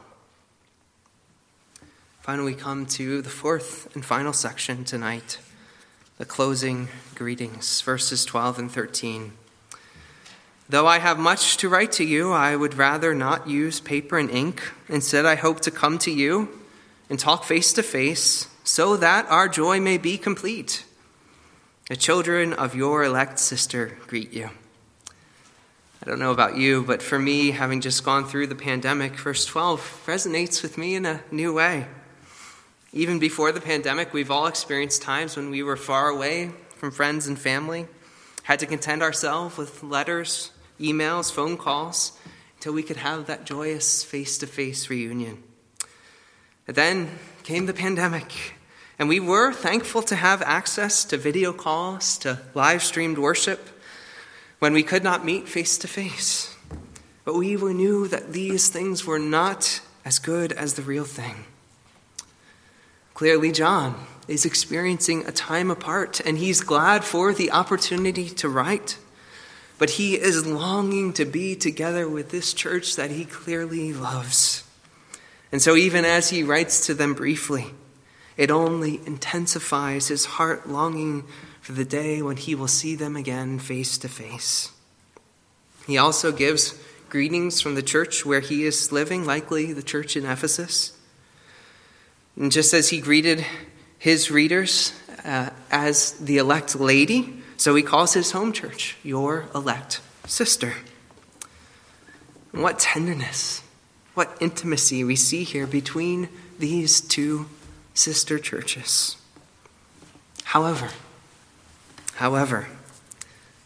Finally, 2.31 2.55
we 2.55 2.61
come 2.61 2.87
to 2.87 3.23
the 3.23 3.29
fourth 3.29 3.93
and 3.97 4.05
final 4.05 4.33
section 4.33 4.85
tonight 4.85 5.39
the 6.19 6.25
closing 6.25 6.87
greetings, 7.17 7.81
verses 7.81 8.25
12 8.25 8.61
and 8.61 8.71
13. 8.71 9.33
Though 10.69 10.87
I 10.87 11.01
have 11.01 11.19
much 11.19 11.57
to 11.57 11.69
write 11.69 11.91
to 11.93 12.05
you, 12.05 12.31
I 12.31 12.55
would 12.55 12.75
rather 12.75 13.17
not 13.17 13.49
use 13.49 13.81
paper 13.81 14.17
and 14.17 14.31
ink. 14.31 14.63
Instead, 14.89 15.27
I 15.27 15.35
hope 15.35 15.59
to 15.63 15.73
come 15.73 15.99
to 15.99 16.13
you 16.13 16.49
and 17.09 17.19
talk 17.19 17.43
face 17.43 17.73
to 17.73 17.83
face 17.83 18.47
so 18.63 18.97
that 18.97 19.27
our 19.27 19.49
joy 19.49 19.81
may 19.81 19.99
be 19.99 20.17
complete. 20.17 20.85
The 21.89 21.97
children 21.97 22.53
of 22.53 22.77
your 22.77 23.03
elect 23.03 23.41
sister 23.41 23.99
greet 24.07 24.33
you. 24.33 24.51
I 26.01 26.07
don't 26.07 26.21
know 26.21 26.31
about 26.31 26.57
you, 26.57 26.85
but 26.85 27.03
for 27.03 27.19
me, 27.19 27.51
having 27.51 27.81
just 27.81 28.05
gone 28.05 28.25
through 28.25 28.47
the 28.47 28.55
pandemic, 28.55 29.17
verse 29.17 29.45
12 29.47 30.05
resonates 30.07 30.63
with 30.63 30.79
me 30.79 30.95
in 30.95 31.05
a 31.07 31.23
new 31.33 31.53
way. 31.53 31.89
Even 32.93 33.21
before 33.21 33.53
the 33.53 33.61
pandemic, 33.61 34.13
we've 34.13 34.33
all 34.33 34.49
experienced 34.49 35.03
times 35.03 35.37
when 35.37 35.51
we 35.51 35.63
were 35.63 35.77
far 35.77 36.09
away 36.09 36.51
from 36.75 36.91
friends 36.91 37.29
and 37.29 37.39
family, 37.39 37.87
had 38.43 38.59
to 38.59 38.67
content 38.67 39.01
ourselves 39.01 39.57
with 39.57 39.83
letters, 39.85 40.51
emails, 40.81 41.31
phone 41.31 41.57
calls, 41.57 42.19
until 42.57 42.73
we 42.73 42.83
could 42.83 42.97
have 42.97 43.27
that 43.27 43.45
joyous 43.45 44.03
face 44.03 44.39
to 44.39 44.47
face 44.47 44.91
reunion. 44.91 45.41
Then 46.67 47.19
came 47.45 47.67
the 47.67 47.75
pandemic, 47.75 48.55
and 48.99 49.09
we 49.09 49.21
were 49.21 49.53
thankful 49.53 50.03
to 50.03 50.17
have 50.17 50.43
access 50.43 51.05
to 51.05 51.17
video 51.17 51.53
calls, 51.53 52.19
to 52.19 52.41
live 52.55 52.83
streamed 52.83 53.19
worship 53.19 53.69
when 54.59 54.73
we 54.73 54.83
could 54.83 55.05
not 55.05 55.25
meet 55.25 55.49
face 55.49 55.79
to 55.79 55.87
face. 55.89 56.57
But 57.25 57.37
we 57.37 57.55
knew 57.55 58.09
that 58.09 58.33
these 58.33 58.69
things 58.69 59.07
were 59.07 59.19
not 59.19 59.81
as 60.05 60.19
good 60.19 60.53
as 60.53 60.75
the 60.75 60.83
real 60.83 61.05
thing. 61.05 61.45
Clearly, 63.21 63.53
John 63.53 64.03
is 64.29 64.47
experiencing 64.47 65.27
a 65.27 65.31
time 65.31 65.71
apart, 65.71 66.21
and 66.25 66.39
he's 66.39 66.63
glad 66.63 67.05
for 67.05 67.35
the 67.35 67.53
opportunity 67.53 68.31
to 68.31 68.49
write. 68.49 68.97
But 69.77 69.91
he 69.91 70.15
is 70.15 70.47
longing 70.47 71.13
to 71.13 71.27
be 71.27 71.55
together 71.55 72.09
with 72.09 72.31
this 72.31 72.55
church 72.55 72.97
that 72.97 73.11
he 73.11 73.27
clearly 73.27 73.93
loves. 73.93 74.65
And 75.53 75.61
so, 75.61 75.77
even 75.77 76.07
as 76.07 76.31
he 76.31 76.43
writes 76.43 76.87
to 76.87 76.95
them 76.95 77.13
briefly, 77.13 77.67
it 78.39 78.51
only 78.51 79.03
intensifies 79.05 80.09
his 80.09 80.25
heart 80.25 80.67
longing 80.67 81.25
for 81.61 81.73
the 81.73 81.85
day 81.85 82.23
when 82.23 82.39
he 82.39 82.55
will 82.55 82.69
see 82.69 82.95
them 82.95 83.17
again 83.17 83.59
face 83.59 83.99
to 83.99 84.09
face. 84.09 84.73
He 85.87 85.99
also 85.99 86.33
gives 86.33 86.83
greetings 87.11 87.61
from 87.61 87.75
the 87.75 87.83
church 87.83 88.25
where 88.25 88.41
he 88.41 88.65
is 88.65 88.91
living, 88.91 89.27
likely 89.27 89.75
the 89.75 89.83
church 89.83 90.17
in 90.17 90.25
Ephesus. 90.25 90.97
And 92.41 92.51
just 92.51 92.73
as 92.73 92.89
he 92.89 93.03
greeted 93.03 93.45
his 93.99 94.31
readers 94.31 94.95
uh, 95.27 95.51
as 95.71 96.13
the 96.13 96.39
elect 96.39 96.75
lady, 96.75 97.43
so 97.59 97.75
he 97.75 97.83
calls 97.83 98.15
his 98.15 98.31
home 98.31 98.55
church 98.55 98.97
your 99.03 99.45
elect 99.55 100.01
sister. 100.25 100.73
And 102.55 102.63
what 102.63 102.79
tenderness, 102.79 103.63
what 104.15 104.39
intimacy 104.41 105.05
we 105.05 105.17
see 105.17 105.45
here 105.45 105.67
between 105.67 106.31
these 106.59 107.03
two 107.03 107.45
sister 107.93 108.39
churches. 108.39 109.19
However, 110.45 110.89
however, 112.15 112.69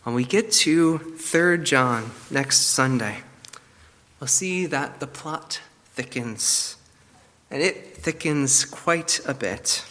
when 0.02 0.16
we 0.16 0.24
get 0.24 0.50
to 0.50 0.98
3 0.98 1.58
John 1.62 2.10
next 2.28 2.62
Sunday, 2.62 3.18
we'll 4.18 4.26
see 4.26 4.66
that 4.66 4.98
the 4.98 5.06
plot 5.06 5.60
thickens 5.92 6.74
and 7.54 7.62
it 7.62 7.96
thickens 7.96 8.64
quite 8.64 9.20
a 9.26 9.32
bit. 9.32 9.84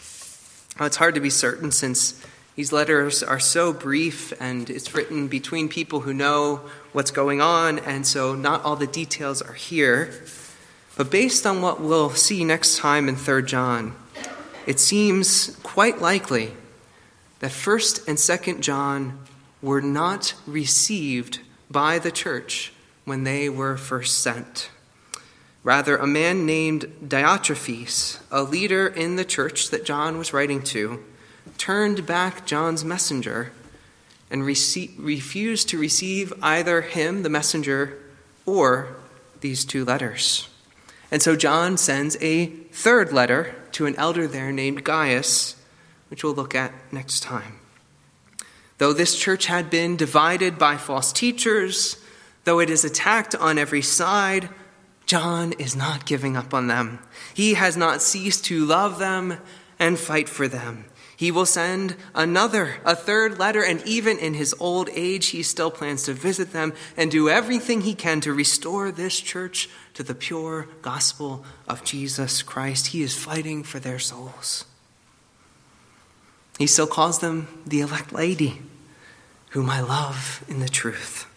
Now, 0.78 0.86
it's 0.86 0.98
hard 0.98 1.16
to 1.16 1.22
be 1.22 1.30
certain 1.30 1.72
since 1.72 2.22
these 2.58 2.74
letters 2.74 3.24
are 3.24 3.40
so 3.40 3.72
brief 3.72 4.34
and 4.42 4.70
it's 4.70 4.94
written 4.94 5.30
between 5.30 5.70
people 5.70 6.02
who 6.02 6.14
know 6.14 6.60
what's 6.92 7.10
going 7.10 7.40
on, 7.40 7.80
and 7.80 8.06
so 8.06 8.36
not 8.36 8.66
all 8.66 8.76
the 8.76 8.86
details 8.86 9.42
are 9.42 9.54
here. 9.54 10.14
But 10.98 11.10
based 11.10 11.48
on 11.48 11.62
what 11.62 11.80
we'll 11.80 12.10
see 12.10 12.44
next 12.44 12.80
time 12.80 13.08
in 13.08 13.16
3 13.16 13.44
John, 13.44 13.96
it 14.68 14.82
seems 14.82 15.58
quite 15.64 16.02
likely 16.02 16.52
that 17.40 17.52
1st 17.52 18.08
and 18.10 18.18
2nd 18.18 18.60
John 18.60 19.20
were 19.62 19.82
not 19.82 20.34
received 20.46 21.40
by 21.72 21.98
the 21.98 22.12
church 22.12 22.74
when 23.06 23.24
they 23.24 23.48
were 23.48 23.78
first 23.78 24.20
sent. 24.20 24.70
Rather, 25.64 25.96
a 25.96 26.06
man 26.06 26.46
named 26.46 26.86
Diotrephes, 27.06 28.20
a 28.30 28.44
leader 28.44 28.88
in 28.88 29.16
the 29.16 29.24
church 29.24 29.70
that 29.70 29.86
John 29.86 30.18
was 30.18 30.34
writing 30.34 30.62
to, 30.64 31.04
turned 31.58 32.06
back 32.06 32.46
John's 32.46 32.84
messenger 32.84 33.54
and 34.30 34.46
refused 34.46 35.70
to 35.70 35.78
receive 35.78 36.34
either 36.42 36.82
him, 36.82 37.24
the 37.24 37.30
messenger, 37.30 37.98
or 38.46 38.96
these 39.40 39.64
two 39.64 39.86
letters. 39.86 40.50
And 41.12 41.22
so 41.22 41.36
John 41.36 41.78
sends 41.78 42.18
a 42.20 42.48
third 42.48 43.14
letter 43.14 43.56
to 43.74 43.86
an 43.86 43.96
elder 43.96 44.28
there 44.28 44.52
named 44.52 44.84
Gaius, 44.84 45.56
which 46.10 46.24
we'll 46.24 46.34
look 46.34 46.56
at 46.56 46.74
next 46.92 47.22
time. 47.22 47.60
Though 48.80 48.94
this 48.94 49.18
church 49.18 49.46
had 49.46 49.70
been 49.70 49.96
divided 49.96 50.58
by 50.58 50.78
false 50.78 51.14
teachers, 51.14 51.98
though 52.44 52.60
it 52.60 52.70
is 52.70 52.84
attacked 52.84 53.36
on 53.36 53.58
every 53.58 53.82
side, 53.82 54.50
John 55.06 55.54
is 55.54 55.76
not 55.76 56.06
giving 56.06 56.38
up 56.38 56.54
on 56.54 56.68
them. 56.68 57.00
He 57.34 57.56
has 57.56 57.76
not 57.78 58.02
ceased 58.02 58.46
to 58.46 58.66
love 58.66 59.00
them 59.00 59.38
and 59.80 60.00
fight 60.00 60.30
for 60.30 60.48
them. 60.48 60.86
He 61.16 61.32
will 61.32 61.46
send 61.46 61.96
another, 62.16 62.78
a 62.84 62.96
third 62.96 63.38
letter, 63.38 63.64
and 63.64 63.82
even 63.86 64.18
in 64.18 64.34
his 64.34 64.56
old 64.60 64.90
age, 64.92 65.28
he 65.28 65.44
still 65.44 65.72
plans 65.72 66.04
to 66.04 66.14
visit 66.14 66.52
them 66.52 66.74
and 66.98 67.12
do 67.12 67.30
everything 67.30 67.82
he 67.82 67.94
can 67.94 68.20
to 68.22 68.34
restore 68.34 68.92
this 68.92 69.20
church 69.20 69.70
to 69.94 70.04
the 70.04 70.16
pure 70.16 70.68
gospel 70.82 71.46
of 71.68 71.84
Jesus 71.84 72.42
Christ. 72.42 72.88
He 72.88 73.04
is 73.04 73.16
fighting 73.16 73.64
for 73.64 73.80
their 73.80 74.00
souls. 74.00 74.66
He 76.58 76.68
still 76.68 76.88
calls 76.88 77.20
them 77.20 77.48
the 77.66 77.82
elect 77.82 78.12
lady, 78.12 78.62
whom 79.50 79.70
I 79.70 79.82
love 79.82 80.44
in 80.48 80.60
the 80.60 80.70
truth. 80.70 81.28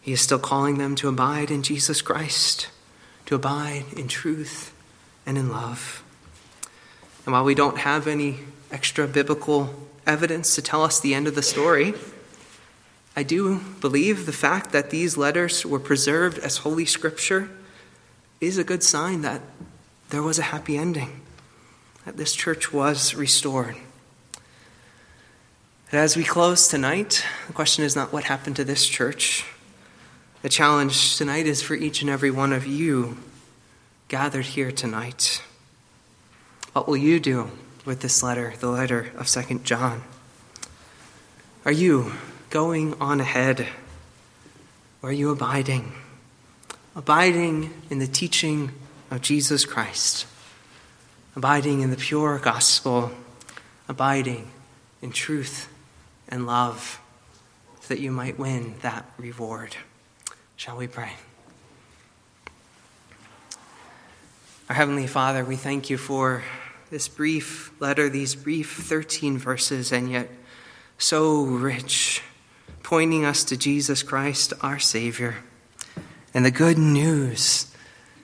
He 0.00 0.12
is 0.12 0.20
still 0.20 0.38
calling 0.38 0.78
them 0.78 0.94
to 0.96 1.08
abide 1.08 1.50
in 1.50 1.62
Jesus 1.62 2.00
Christ, 2.02 2.68
to 3.26 3.34
abide 3.34 3.84
in 3.96 4.08
truth 4.08 4.74
and 5.26 5.36
in 5.36 5.50
love. 5.50 6.02
And 7.24 7.32
while 7.32 7.44
we 7.44 7.54
don't 7.54 7.78
have 7.78 8.06
any 8.06 8.40
extra 8.70 9.06
biblical 9.06 9.74
evidence 10.06 10.54
to 10.54 10.62
tell 10.62 10.82
us 10.82 11.00
the 11.00 11.14
end 11.14 11.26
of 11.26 11.34
the 11.34 11.42
story, 11.42 11.94
I 13.14 13.22
do 13.22 13.60
believe 13.80 14.24
the 14.24 14.32
fact 14.32 14.72
that 14.72 14.90
these 14.90 15.16
letters 15.16 15.66
were 15.66 15.80
preserved 15.80 16.38
as 16.38 16.58
Holy 16.58 16.86
Scripture 16.86 17.50
is 18.40 18.56
a 18.56 18.64
good 18.64 18.82
sign 18.82 19.22
that 19.22 19.42
there 20.08 20.22
was 20.22 20.38
a 20.38 20.44
happy 20.44 20.78
ending, 20.78 21.20
that 22.04 22.16
this 22.16 22.34
church 22.34 22.72
was 22.72 23.14
restored. 23.14 23.76
And 25.92 26.00
as 26.00 26.16
we 26.16 26.24
close 26.24 26.68
tonight, 26.68 27.24
the 27.46 27.52
question 27.52 27.84
is 27.84 27.94
not 27.94 28.12
what 28.12 28.24
happened 28.24 28.56
to 28.56 28.64
this 28.64 28.86
church, 28.86 29.44
the 30.42 30.48
challenge 30.48 31.16
tonight 31.16 31.46
is 31.46 31.60
for 31.60 31.74
each 31.74 32.00
and 32.00 32.10
every 32.10 32.30
one 32.30 32.52
of 32.52 32.66
you 32.66 33.18
gathered 34.08 34.46
here 34.46 34.72
tonight. 34.72 35.42
What 36.72 36.88
will 36.88 36.96
you 36.96 37.20
do 37.20 37.50
with 37.84 38.00
this 38.00 38.22
letter, 38.22 38.54
the 38.58 38.70
letter 38.70 39.12
of 39.16 39.28
Second 39.28 39.64
John? 39.64 40.02
Are 41.64 41.72
you 41.72 42.12
going 42.48 42.94
on 43.00 43.20
ahead? 43.20 43.68
Or 45.02 45.10
are 45.10 45.12
you 45.12 45.30
abiding? 45.30 45.92
Abiding 46.96 47.74
in 47.90 47.98
the 47.98 48.06
teaching 48.06 48.72
of 49.10 49.20
Jesus 49.20 49.64
Christ, 49.66 50.26
abiding 51.36 51.80
in 51.80 51.90
the 51.90 51.96
pure 51.96 52.38
gospel, 52.38 53.10
abiding 53.88 54.50
in 55.02 55.12
truth 55.12 55.68
and 56.28 56.46
love, 56.46 57.00
so 57.80 57.94
that 57.94 58.00
you 58.00 58.10
might 58.10 58.38
win 58.38 58.74
that 58.82 59.04
reward. 59.18 59.76
Shall 60.60 60.76
we 60.76 60.88
pray? 60.88 61.12
Our 64.68 64.74
Heavenly 64.74 65.06
Father, 65.06 65.42
we 65.42 65.56
thank 65.56 65.88
you 65.88 65.96
for 65.96 66.44
this 66.90 67.08
brief 67.08 67.72
letter, 67.80 68.10
these 68.10 68.34
brief 68.34 68.70
13 68.70 69.38
verses, 69.38 69.90
and 69.90 70.10
yet 70.10 70.28
so 70.98 71.44
rich, 71.44 72.22
pointing 72.82 73.24
us 73.24 73.42
to 73.44 73.56
Jesus 73.56 74.02
Christ, 74.02 74.52
our 74.60 74.78
Savior, 74.78 75.36
and 76.34 76.44
the 76.44 76.50
good 76.50 76.76
news 76.76 77.74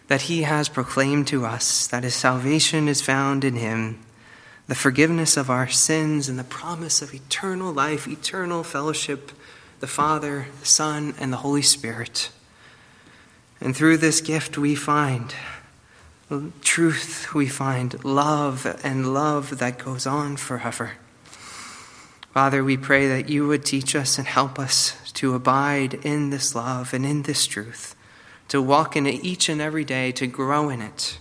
that 0.08 0.20
He 0.20 0.42
has 0.42 0.68
proclaimed 0.68 1.28
to 1.28 1.46
us 1.46 1.86
that 1.86 2.04
His 2.04 2.14
salvation 2.14 2.86
is 2.86 3.00
found 3.00 3.44
in 3.44 3.56
Him, 3.56 3.98
the 4.66 4.74
forgiveness 4.74 5.38
of 5.38 5.48
our 5.48 5.68
sins, 5.68 6.28
and 6.28 6.38
the 6.38 6.44
promise 6.44 7.00
of 7.00 7.14
eternal 7.14 7.72
life, 7.72 8.06
eternal 8.06 8.62
fellowship 8.62 9.32
the 9.80 9.86
Father, 9.86 10.46
the 10.60 10.66
Son, 10.66 11.14
and 11.18 11.32
the 11.32 11.38
Holy 11.38 11.62
Spirit. 11.62 12.30
And 13.60 13.76
through 13.76 13.98
this 13.98 14.20
gift, 14.20 14.58
we 14.58 14.74
find 14.74 15.34
truth 16.60 17.32
we 17.34 17.46
find, 17.46 18.04
love, 18.04 18.66
and 18.82 19.14
love 19.14 19.58
that 19.58 19.78
goes 19.78 20.06
on 20.06 20.36
forever. 20.36 20.92
Father, 22.32 22.62
we 22.62 22.76
pray 22.76 23.08
that 23.08 23.28
you 23.28 23.46
would 23.46 23.64
teach 23.64 23.94
us 23.94 24.18
and 24.18 24.26
help 24.26 24.58
us 24.58 25.10
to 25.12 25.34
abide 25.34 25.94
in 25.94 26.30
this 26.30 26.54
love 26.54 26.92
and 26.92 27.06
in 27.06 27.22
this 27.22 27.46
truth, 27.46 27.94
to 28.48 28.60
walk 28.60 28.96
in 28.96 29.06
it 29.06 29.24
each 29.24 29.48
and 29.48 29.60
every 29.60 29.84
day, 29.84 30.12
to 30.12 30.26
grow 30.26 30.68
in 30.68 30.82
it. 30.82 31.18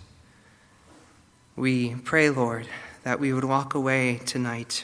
We 1.56 1.96
pray, 1.96 2.30
Lord, 2.30 2.68
that 3.04 3.20
we 3.20 3.32
would 3.32 3.46
walk 3.46 3.74
away 3.76 4.20
tonight 4.26 4.84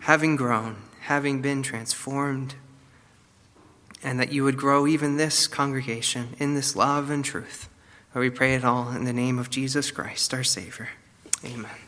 having 0.00 0.36
grown, 0.36 0.76
having 1.00 1.42
been 1.42 1.62
transformed, 1.62 2.54
and 4.02 4.20
that 4.20 4.32
you 4.32 4.44
would 4.44 4.56
grow 4.56 4.86
even 4.86 5.16
this 5.16 5.46
congregation 5.46 6.36
in 6.38 6.54
this 6.54 6.76
love 6.76 7.10
and 7.10 7.24
truth. 7.24 7.68
we 8.14 8.30
pray 8.30 8.54
it 8.54 8.64
all 8.64 8.90
in 8.90 9.04
the 9.04 9.12
name 9.12 9.38
of 9.38 9.50
Jesus 9.50 9.90
Christ, 9.90 10.32
our 10.32 10.44
Savior. 10.44 10.88
Amen. 11.44 11.85